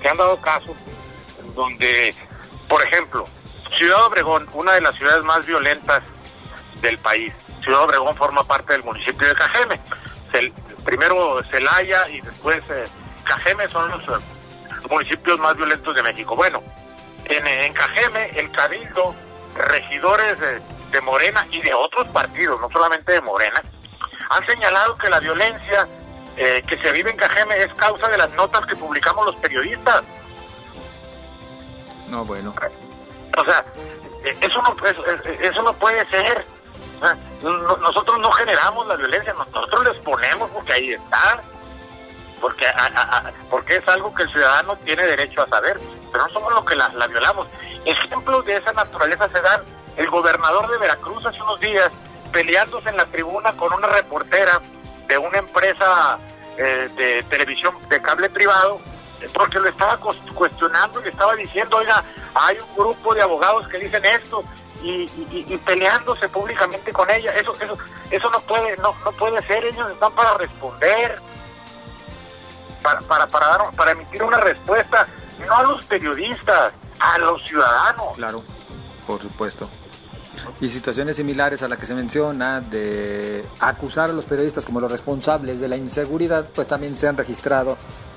se 0.00 0.08
han 0.08 0.16
dado 0.16 0.40
casos 0.40 0.76
donde, 1.54 2.14
por 2.68 2.82
ejemplo, 2.82 3.26
Ciudad 3.76 4.06
Obregón, 4.06 4.48
una 4.54 4.72
de 4.74 4.80
las 4.80 4.94
ciudades 4.94 5.24
más 5.24 5.46
violentas 5.46 6.02
del 6.80 6.98
país, 6.98 7.32
Ciudad 7.62 7.82
Obregón 7.82 8.16
forma 8.16 8.44
parte 8.44 8.72
del 8.74 8.84
municipio 8.84 9.26
de 9.26 9.34
Cajeme. 9.34 9.80
primero 10.84 11.42
Celaya 11.50 12.08
y 12.08 12.20
después 12.20 12.62
eh, 12.70 12.84
Cajeme 13.24 13.68
son 13.68 13.90
los 13.90 14.04
eh, 14.04 14.22
municipios 14.88 15.38
más 15.40 15.56
violentos 15.56 15.94
de 15.94 16.02
México. 16.02 16.36
Bueno, 16.36 16.62
en, 17.24 17.72
Cajeme 17.72 18.30
el 18.38 18.50
cabildo, 18.52 19.14
regidores 19.56 20.38
de, 20.40 20.60
Morena 21.02 21.46
y 21.50 21.60
de 21.60 21.74
otros 21.74 22.08
partidos, 22.08 22.58
no 22.58 22.70
solamente 22.70 23.12
de 23.12 23.20
Morena, 23.20 23.62
han 24.30 24.46
señalado 24.46 24.94
que 24.94 25.10
la 25.10 25.20
violencia 25.20 25.86
eh, 26.36 26.62
que 26.66 26.76
se 26.78 26.92
vive 26.92 27.10
en 27.10 27.16
Cajeme 27.16 27.62
es 27.62 27.72
causa 27.74 28.08
de 28.08 28.18
las 28.18 28.30
notas 28.32 28.64
que 28.66 28.76
publicamos 28.76 29.26
los 29.26 29.36
periodistas. 29.36 30.04
No, 32.08 32.24
bueno. 32.24 32.54
O 33.36 33.44
sea, 33.44 33.64
eso 34.40 34.62
no, 34.62 34.76
eso 35.40 35.62
no 35.62 35.72
puede 35.74 36.04
ser. 36.06 36.44
Nosotros 37.42 38.18
no 38.20 38.30
generamos 38.32 38.86
la 38.86 38.96
violencia, 38.96 39.32
nosotros 39.34 39.84
la 39.84 39.90
exponemos 39.90 40.50
porque 40.50 40.72
ahí 40.72 40.92
está, 40.94 41.42
porque, 42.40 42.66
porque 43.50 43.76
es 43.76 43.88
algo 43.88 44.14
que 44.14 44.22
el 44.22 44.32
ciudadano 44.32 44.76
tiene 44.76 45.06
derecho 45.06 45.42
a 45.42 45.46
saber, 45.46 45.78
pero 46.10 46.26
no 46.26 46.32
somos 46.32 46.52
los 46.54 46.64
que 46.64 46.74
la, 46.74 46.88
violamos. 47.08 47.48
Ejemplos 47.84 48.44
de 48.46 48.56
esa 48.56 48.72
naturaleza 48.72 49.28
se 49.28 49.40
dan. 49.40 49.62
El 49.96 50.10
gobernador 50.10 50.68
de 50.70 50.76
Veracruz 50.76 51.24
hace 51.24 51.42
unos 51.42 51.58
días 51.60 51.90
peleándose 52.30 52.90
en 52.90 52.98
la 52.98 53.06
tribuna 53.06 53.52
con 53.56 53.72
una 53.72 53.86
reportera 53.86 54.60
de 55.06 55.18
una 55.18 55.38
empresa 55.38 56.18
eh, 56.56 56.88
de 56.96 57.22
televisión 57.24 57.74
de 57.88 58.00
cable 58.00 58.28
privado 58.30 58.80
porque 59.32 59.58
lo 59.58 59.68
estaba 59.68 59.98
cuestionando 60.34 61.02
y 61.04 61.08
estaba 61.08 61.34
diciendo, 61.34 61.78
oiga, 61.78 62.04
hay 62.34 62.58
un 62.58 62.76
grupo 62.76 63.14
de 63.14 63.22
abogados 63.22 63.66
que 63.68 63.78
dicen 63.78 64.04
esto, 64.04 64.44
y, 64.82 65.56
peleándose 65.64 66.28
públicamente 66.28 66.92
con 66.92 67.10
ella. 67.10 67.34
Eso, 67.34 67.54
eso, 67.60 67.76
eso 68.10 68.30
no 68.30 68.40
puede, 68.40 68.76
no, 68.76 68.94
no 69.04 69.12
puede 69.12 69.42
ser. 69.46 69.64
Ellos 69.64 69.90
están 69.90 70.12
para 70.12 70.34
responder, 70.34 71.18
para, 72.82 73.00
para, 73.00 73.26
para, 73.26 73.48
dar, 73.48 73.60
para 73.74 73.92
emitir 73.92 74.22
una 74.22 74.38
respuesta, 74.38 75.06
no 75.46 75.56
a 75.56 75.62
los 75.64 75.84
periodistas, 75.84 76.72
a 77.00 77.18
los 77.18 77.42
ciudadanos. 77.42 78.14
Claro, 78.16 78.44
por 79.06 79.20
supuesto. 79.20 79.68
Y 80.60 80.68
situaciones 80.68 81.16
similares 81.16 81.62
a 81.62 81.68
la 81.68 81.76
que 81.76 81.86
se 81.86 81.94
menciona 81.94 82.60
de 82.60 83.44
acusar 83.60 84.10
a 84.10 84.12
los 84.12 84.24
periodistas 84.24 84.64
como 84.64 84.80
los 84.80 84.90
responsables 84.90 85.60
de 85.60 85.68
la 85.68 85.76
inseguridad, 85.76 86.48
pues 86.54 86.66
también 86.66 86.94
se 86.94 87.08
han 87.08 87.16
registrado 87.16 87.76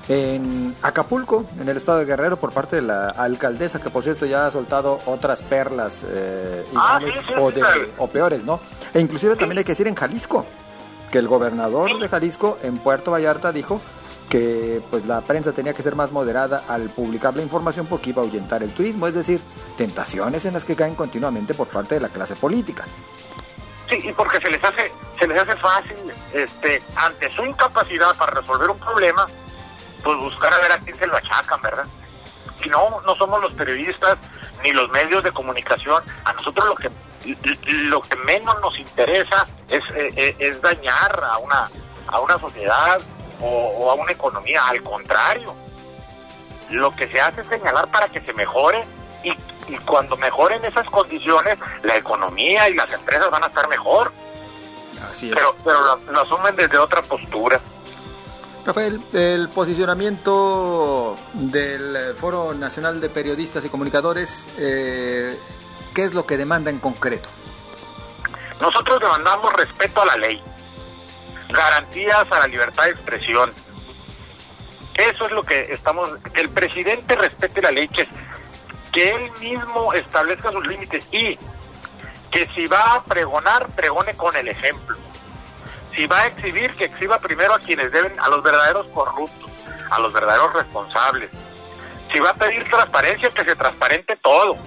en 0.10 0.76
Acapulco, 0.82 1.46
en 1.60 1.70
el 1.70 1.78
estado 1.78 2.00
de 2.00 2.06
Guerrero, 2.06 2.40
por 2.40 2.52
parte 2.52 2.78
de 2.78 2.82
la 2.82 3.10
alcaldesa, 3.10 3.80
que 3.80 3.92
por 3.92 4.04
cierto 4.04 4.26
ya 4.26 4.48
ha 4.48 4.52
soltado 4.52 5.00
otras 5.06 5.44
perlas 5.44 6.04
eh, 6.08 6.66
ah, 6.76 7.00
o, 7.98 8.08
peores, 8.08 8.44
¿no? 8.44 8.60
E 8.92 9.00
inclusive 9.00 9.36
también 9.36 9.60
hay 9.60 9.64
que 9.64 9.74
decir 9.74 9.88
en 9.88 9.94
Jalisco, 9.94 10.46
que 11.12 11.20
el 11.20 11.28
gobernador 11.28 12.00
de 12.00 12.10
Jalisco 12.10 12.58
en 12.64 12.78
Puerto 12.78 13.12
Vallarta 13.12 13.52
dijo 13.52 13.82
que 14.30 14.82
pues 14.92 15.06
la 15.06 15.22
prensa 15.22 15.52
tenía 15.52 15.74
que 15.74 15.82
ser 15.82 15.96
más 15.96 16.12
moderada 16.12 16.64
al 16.68 16.90
publicar 16.90 17.36
la 17.36 17.42
información 17.42 17.88
porque 17.88 18.12
iba 18.12 18.22
a 18.22 18.26
ahuyentar 18.26 18.62
el 18.62 18.72
turismo, 18.72 19.08
es 19.08 19.16
decir, 19.16 19.42
tentaciones 19.76 20.46
en 20.46 20.54
las 20.54 20.64
que 20.64 20.76
caen 20.76 20.96
continuamente 20.96 21.56
por 21.56 21.68
parte 21.68 21.96
de 21.96 22.02
la 22.02 22.10
clase 22.10 22.36
política. 22.36 22.86
Sí, 23.90 24.00
y 24.04 24.14
porque 24.14 24.40
se 24.40 24.52
les 24.52 24.64
hace 24.64 24.92
se 25.20 25.28
les 25.28 25.38
hace 25.42 25.56
fácil 25.56 25.98
este 26.32 26.82
ante 26.96 27.30
su 27.32 27.44
incapacidad 27.44 28.16
para 28.16 28.40
resolver 28.40 28.70
un 28.70 28.80
problema, 28.80 29.26
pues 30.04 30.18
buscar 30.20 30.54
a 30.54 30.60
ver 30.60 30.74
a 30.74 30.78
quién 30.78 30.96
se 30.96 31.08
lo 31.08 31.18
achacan, 31.18 31.60
¿verdad? 31.64 31.86
Y 32.64 32.70
no, 32.70 33.02
no 33.06 33.16
somos 33.16 33.42
los 33.42 33.54
periodistas 33.54 34.18
ni 34.62 34.72
los 34.74 34.92
medios 34.92 35.24
de 35.24 35.32
comunicación. 35.32 36.04
A 36.24 36.34
nosotros 36.34 36.68
lo 36.68 36.76
que 36.76 36.92
lo 37.66 38.02
que 38.02 38.16
menos 38.18 38.62
nos 38.62 38.78
interesa 38.78 39.48
es, 39.70 39.84
eh, 39.96 40.10
eh, 40.16 40.36
es 40.38 40.62
dañar 40.62 41.20
a 41.24 41.38
una 41.40 41.70
a 42.08 42.20
una 42.20 42.38
sociedad 42.38 43.00
o, 43.42 43.92
a 43.92 43.94
una 43.96 44.12
economía. 44.12 44.62
Al 44.68 44.82
contrario, 44.84 45.56
lo 46.70 46.96
que 46.96 47.08
se 47.08 47.20
hace 47.20 47.42
es 47.42 47.48
señalar 47.48 47.90
para 47.90 48.08
que 48.10 48.22
se 48.22 48.34
mejore 48.34 48.84
y, 49.24 49.34
cuando 49.86 50.18
mejoren 50.18 50.64
esas 50.66 50.90
condiciones, 50.90 51.60
la 51.84 51.96
economía 51.98 52.68
y 52.70 52.74
las 52.74 52.92
empresas 52.92 53.30
van 53.30 53.44
a 53.44 53.48
estar 53.48 53.68
mejor. 53.68 54.12
Pero, 55.22 55.56
pero 55.64 55.98
lo, 56.12 56.22
asumen 56.22 56.56
desde 56.56 56.78
otra 56.78 57.02
postura. 57.02 57.60
Rafael, 58.66 59.02
el 59.14 59.48
posicionamiento 59.50 61.16
del 61.34 62.16
Foro 62.20 62.54
Nacional 62.54 63.00
de 63.00 63.10
Periodistas 63.10 63.64
y 63.64 63.70
Comunicadores, 63.70 64.46
eh, 64.58 65.40
¿qué 65.94 66.04
es 66.04 66.14
lo 66.14 66.26
que 66.26 66.36
demanda 66.36 66.70
en 66.70 66.80
concreto? 66.80 67.30
Nosotros 68.60 69.00
demandamos 69.00 69.54
respeto 69.54 70.02
a 70.02 70.06
la 70.06 70.18
ley 70.18 70.42
garantías 71.50 72.32
a 72.32 72.40
la 72.40 72.48
libertad 72.48 72.86
de 72.86 72.92
expresión. 72.92 73.52
Eso 74.96 75.26
es 75.26 75.32
lo 75.32 75.44
que 75.44 75.62
estamos, 75.74 76.10
que 76.34 76.42
el 76.42 76.50
presidente 76.50 77.16
respete 77.16 77.62
la 77.62 77.72
ley, 77.72 77.88
que, 77.90 78.08
que 78.92 79.12
él 79.12 79.32
mismo 79.40 79.94
establezca 79.94 80.52
sus 80.52 80.66
límites 80.68 81.08
y 81.12 81.38
que 82.32 82.46
si 82.48 82.66
va 82.68 82.94
a 82.94 83.04
pregonar, 83.04 83.68
pregone 83.76 84.14
con 84.16 84.36
el 84.36 84.48
ejemplo. 84.48 84.98
Si 85.96 86.06
va 86.06 86.20
a 86.20 86.28
exhibir, 86.28 86.72
que 86.76 86.86
exhiba 86.86 87.20
primero 87.20 87.56
a 87.56 87.60
quienes 87.60 87.92
deben, 87.92 88.20
a 88.20 88.30
los 88.30 88.44
verdaderos 88.44 88.88
corruptos, 88.90 89.50
a 89.90 90.00
los 90.00 90.14
verdaderos 90.14 90.54
responsables. 90.54 91.30
Si 92.12 92.20
va 92.20 92.32
a 92.32 92.36
pedir 92.36 92.70
transparencia, 92.70 93.30
que 93.32 93.44
se 93.44 93.56
transparente 93.56 94.16
todo. 94.18 94.58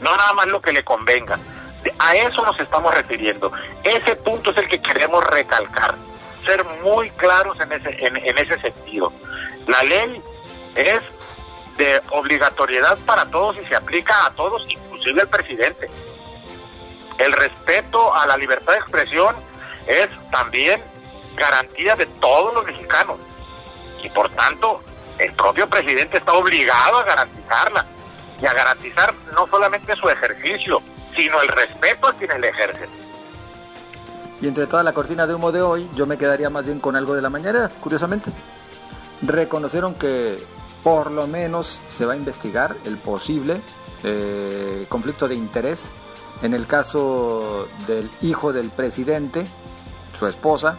No 0.00 0.16
nada 0.16 0.32
más 0.32 0.46
lo 0.46 0.60
que 0.60 0.72
le 0.72 0.82
convenga. 0.82 1.38
A 1.98 2.14
eso 2.14 2.44
nos 2.44 2.58
estamos 2.60 2.94
refiriendo. 2.94 3.52
Ese 3.82 4.14
punto 4.16 4.50
es 4.50 4.58
el 4.58 4.68
que 4.68 4.80
queremos 4.80 5.24
recalcar, 5.24 5.94
ser 6.44 6.64
muy 6.82 7.10
claros 7.10 7.58
en 7.60 7.72
ese, 7.72 8.06
en, 8.06 8.38
ese 8.38 8.58
sentido. 8.58 9.12
La 9.66 9.82
ley 9.82 10.22
es 10.74 11.02
de 11.76 12.00
obligatoriedad 12.10 12.98
para 13.06 13.26
todos 13.26 13.56
y 13.58 13.66
se 13.66 13.74
aplica 13.74 14.26
a 14.26 14.30
todos, 14.30 14.64
inclusive 14.68 15.22
al 15.22 15.28
presidente. 15.28 15.90
El 17.18 17.32
respeto 17.32 18.14
a 18.14 18.26
la 18.26 18.36
libertad 18.36 18.72
de 18.72 18.78
expresión 18.78 19.34
es 19.86 20.08
también 20.30 20.82
garantía 21.36 21.96
de 21.96 22.06
todos 22.06 22.54
los 22.54 22.64
mexicanos 22.64 23.18
y 24.02 24.08
por 24.10 24.28
tanto 24.30 24.82
el 25.18 25.32
propio 25.34 25.68
presidente 25.68 26.18
está 26.18 26.32
obligado 26.32 26.98
a 26.98 27.04
garantizarla 27.04 27.86
y 28.40 28.46
a 28.46 28.52
garantizar 28.52 29.14
no 29.34 29.46
solamente 29.46 29.94
su 29.96 30.08
ejercicio, 30.08 30.82
sino 31.16 31.40
el 31.42 31.48
respeto 31.48 32.08
a 32.08 32.12
quienes 32.14 32.42
ejercen. 32.42 32.88
Y 34.40 34.48
entre 34.48 34.66
toda 34.66 34.82
la 34.82 34.92
cortina 34.92 35.26
de 35.26 35.34
humo 35.34 35.52
de 35.52 35.62
hoy, 35.62 35.88
yo 35.94 36.06
me 36.06 36.18
quedaría 36.18 36.50
más 36.50 36.66
bien 36.66 36.80
con 36.80 36.96
algo 36.96 37.14
de 37.14 37.22
la 37.22 37.30
mañana, 37.30 37.70
curiosamente. 37.80 38.30
Reconocieron 39.22 39.94
que 39.94 40.36
por 40.82 41.12
lo 41.12 41.28
menos 41.28 41.78
se 41.96 42.06
va 42.06 42.14
a 42.14 42.16
investigar 42.16 42.76
el 42.84 42.98
posible 42.98 43.60
eh, 44.02 44.86
conflicto 44.88 45.28
de 45.28 45.36
interés 45.36 45.90
en 46.42 46.54
el 46.54 46.66
caso 46.66 47.68
del 47.86 48.10
hijo 48.20 48.52
del 48.52 48.70
presidente, 48.70 49.46
su 50.18 50.26
esposa, 50.26 50.76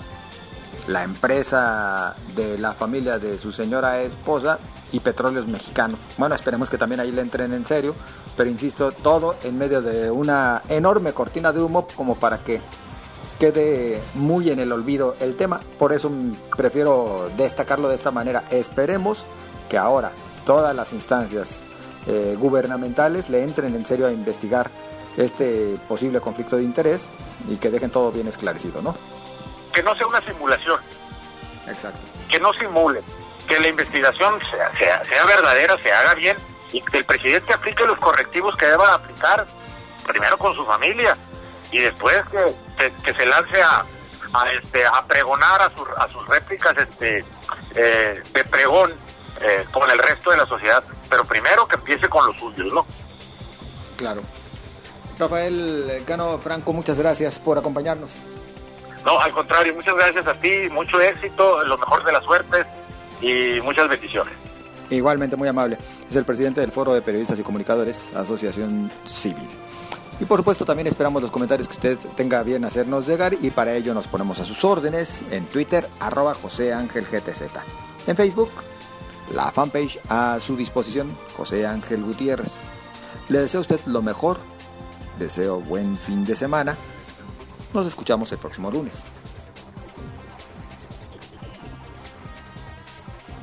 la 0.88 1.04
empresa 1.04 2.16
de 2.36 2.58
la 2.58 2.74
familia 2.74 3.20
de 3.20 3.38
su 3.38 3.52
señora 3.52 4.02
esposa 4.02 4.60
y 4.92 5.00
petróleos 5.00 5.48
mexicanos. 5.48 6.00
Bueno, 6.18 6.36
esperemos 6.36 6.70
que 6.70 6.78
también 6.78 7.00
ahí 7.00 7.12
le 7.12 7.22
entren 7.22 7.54
en 7.54 7.66
serio, 7.66 7.96
pero 8.36 8.50
insisto, 8.50 8.92
todo 8.92 9.36
en 9.44 9.58
medio 9.58 9.82
de 9.82 10.12
una 10.12 10.62
enorme 10.70 11.14
cortina 11.14 11.52
de 11.52 11.62
humo 11.62 11.88
como 11.96 12.16
para 12.16 12.40
que 12.40 12.62
quede 13.40 14.02
muy 14.14 14.50
en 14.50 14.60
el 14.60 14.72
olvido 14.72 15.16
el 15.20 15.36
tema. 15.36 15.62
Por 15.80 15.94
eso 15.94 16.12
prefiero 16.56 17.30
destacarlo 17.38 17.88
de 17.90 17.96
esta 17.96 18.12
manera. 18.12 18.44
Esperemos 18.52 19.26
que 19.70 19.78
ahora 19.78 20.12
todas 20.46 20.76
las 20.76 20.94
instancias 20.94 21.62
eh, 22.06 22.38
gubernamentales 22.40 23.30
le 23.30 23.44
entren 23.44 23.76
en 23.76 23.86
serio 23.86 24.08
a 24.08 24.12
investigar 24.12 24.70
este 25.18 25.78
posible 25.88 26.20
conflicto 26.22 26.58
de 26.58 26.64
interés 26.64 27.10
y 27.50 27.56
que 27.56 27.70
dejen 27.70 27.90
todo 27.90 28.12
bien 28.12 28.28
esclarecido, 28.28 28.82
¿no? 28.82 29.13
Que 29.74 29.84
no 29.84 29.96
sea 29.96 30.08
una 30.08 30.22
simulación. 30.22 30.80
Exacto. 31.68 32.00
Que 32.30 32.40
no 32.40 32.54
simule 32.54 33.02
que 33.48 33.60
la 33.60 33.68
investigación 33.68 34.40
sea, 34.50 35.04
sea, 35.04 35.26
verdadera, 35.26 35.78
se 35.80 35.92
haga 35.92 36.14
bien 36.14 36.38
y 36.72 36.82
que 36.82 36.98
el 36.98 37.06
presidente 37.06 37.54
aplique 37.54 37.86
los 37.86 38.00
correctivos 38.00 38.56
que 38.58 38.66
deba 38.66 38.94
aplicar, 38.94 39.46
primero 40.08 40.38
con 40.38 40.56
su 40.56 40.66
familia 40.66 41.16
y 41.72 41.80
después 41.80 42.24
que, 42.30 42.92
que, 43.04 43.14
se 43.14 43.26
lance 43.26 43.62
a, 43.62 43.84
a, 44.34 44.52
este, 44.52 44.86
a 44.86 45.06
pregonar 45.06 45.62
a, 45.62 45.70
sus 45.70 45.88
a 45.98 46.08
sus 46.08 46.28
réplicas 46.28 46.76
este, 46.78 47.24
eh, 47.76 48.24
de 48.34 48.44
pregón 48.46 48.94
eh, 49.42 49.66
con 49.72 49.90
el 49.90 50.00
resto 50.00 50.32
de 50.32 50.38
la 50.38 50.46
sociedad, 50.46 50.84
pero 51.10 51.26
primero 51.26 51.68
que 51.68 51.76
empiece 51.76 52.08
con 52.10 52.26
los 52.26 52.38
suyos, 52.38 52.74
¿no? 52.74 52.86
Claro. 53.98 54.22
Rafael 55.20 56.04
Cano 56.08 56.40
Franco, 56.40 56.74
muchas 56.74 56.98
gracias 56.98 57.38
por 57.40 57.58
acompañarnos. 57.58 58.12
No, 59.06 59.20
al 59.20 59.32
contrario, 59.32 59.74
muchas 59.74 59.96
gracias 59.96 60.28
a 60.28 60.34
ti, 60.34 60.70
mucho 60.72 61.02
éxito, 61.02 61.64
lo 61.64 61.78
mejor 61.78 62.04
de 62.06 62.12
las 62.12 62.24
suertes 62.24 62.66
y 63.22 63.60
muchas 63.62 63.90
bendiciones. 63.90 64.34
Igualmente 64.90 65.36
muy 65.36 65.48
amable. 65.48 65.78
Es 66.10 66.16
el 66.16 66.26
presidente 66.26 66.62
del 66.62 66.72
Foro 66.72 66.94
de 66.94 67.02
Periodistas 67.02 67.40
y 67.40 67.44
Comunicadores, 67.44 68.16
Asociación 68.16 68.92
Civil. 69.06 69.50
Y 70.20 70.26
por 70.26 70.40
supuesto 70.40 70.64
también 70.64 70.88
esperamos 70.88 71.22
los 71.22 71.32
comentarios 71.32 71.68
que 71.68 71.74
usted 71.74 71.98
tenga 72.16 72.44
bien 72.44 72.64
hacernos 72.64 73.08
llegar 73.08 73.34
y 73.42 73.50
para 73.50 73.74
ello 73.74 73.94
nos 73.94 74.08
ponemos 74.08 74.40
a 74.40 74.46
sus 74.46 74.64
órdenes 74.64 75.24
en 75.32 75.46
Twitter 75.48 75.88
arroba 76.00 76.34
José 76.36 76.74
Ángel 76.74 77.06
GTZ. 77.06 77.42
En 78.08 78.16
Facebook, 78.16 78.52
la 79.34 79.52
fanpage 79.52 80.00
a 80.10 80.40
su 80.40 80.56
disposición, 80.56 81.18
José 81.36 81.66
Ángel 81.66 82.04
Gutiérrez. 82.04 82.60
Le 83.30 83.40
deseo 83.40 83.60
a 83.60 83.62
usted 83.62 83.80
lo 83.86 84.02
mejor, 84.02 84.38
deseo 85.18 85.60
buen 85.60 85.98
fin 85.98 86.24
de 86.24 86.36
semana. 86.36 86.78
Nos 87.74 87.88
escuchamos 87.88 88.32
el 88.32 88.38
próximo 88.38 88.70
lunes. 88.70 89.04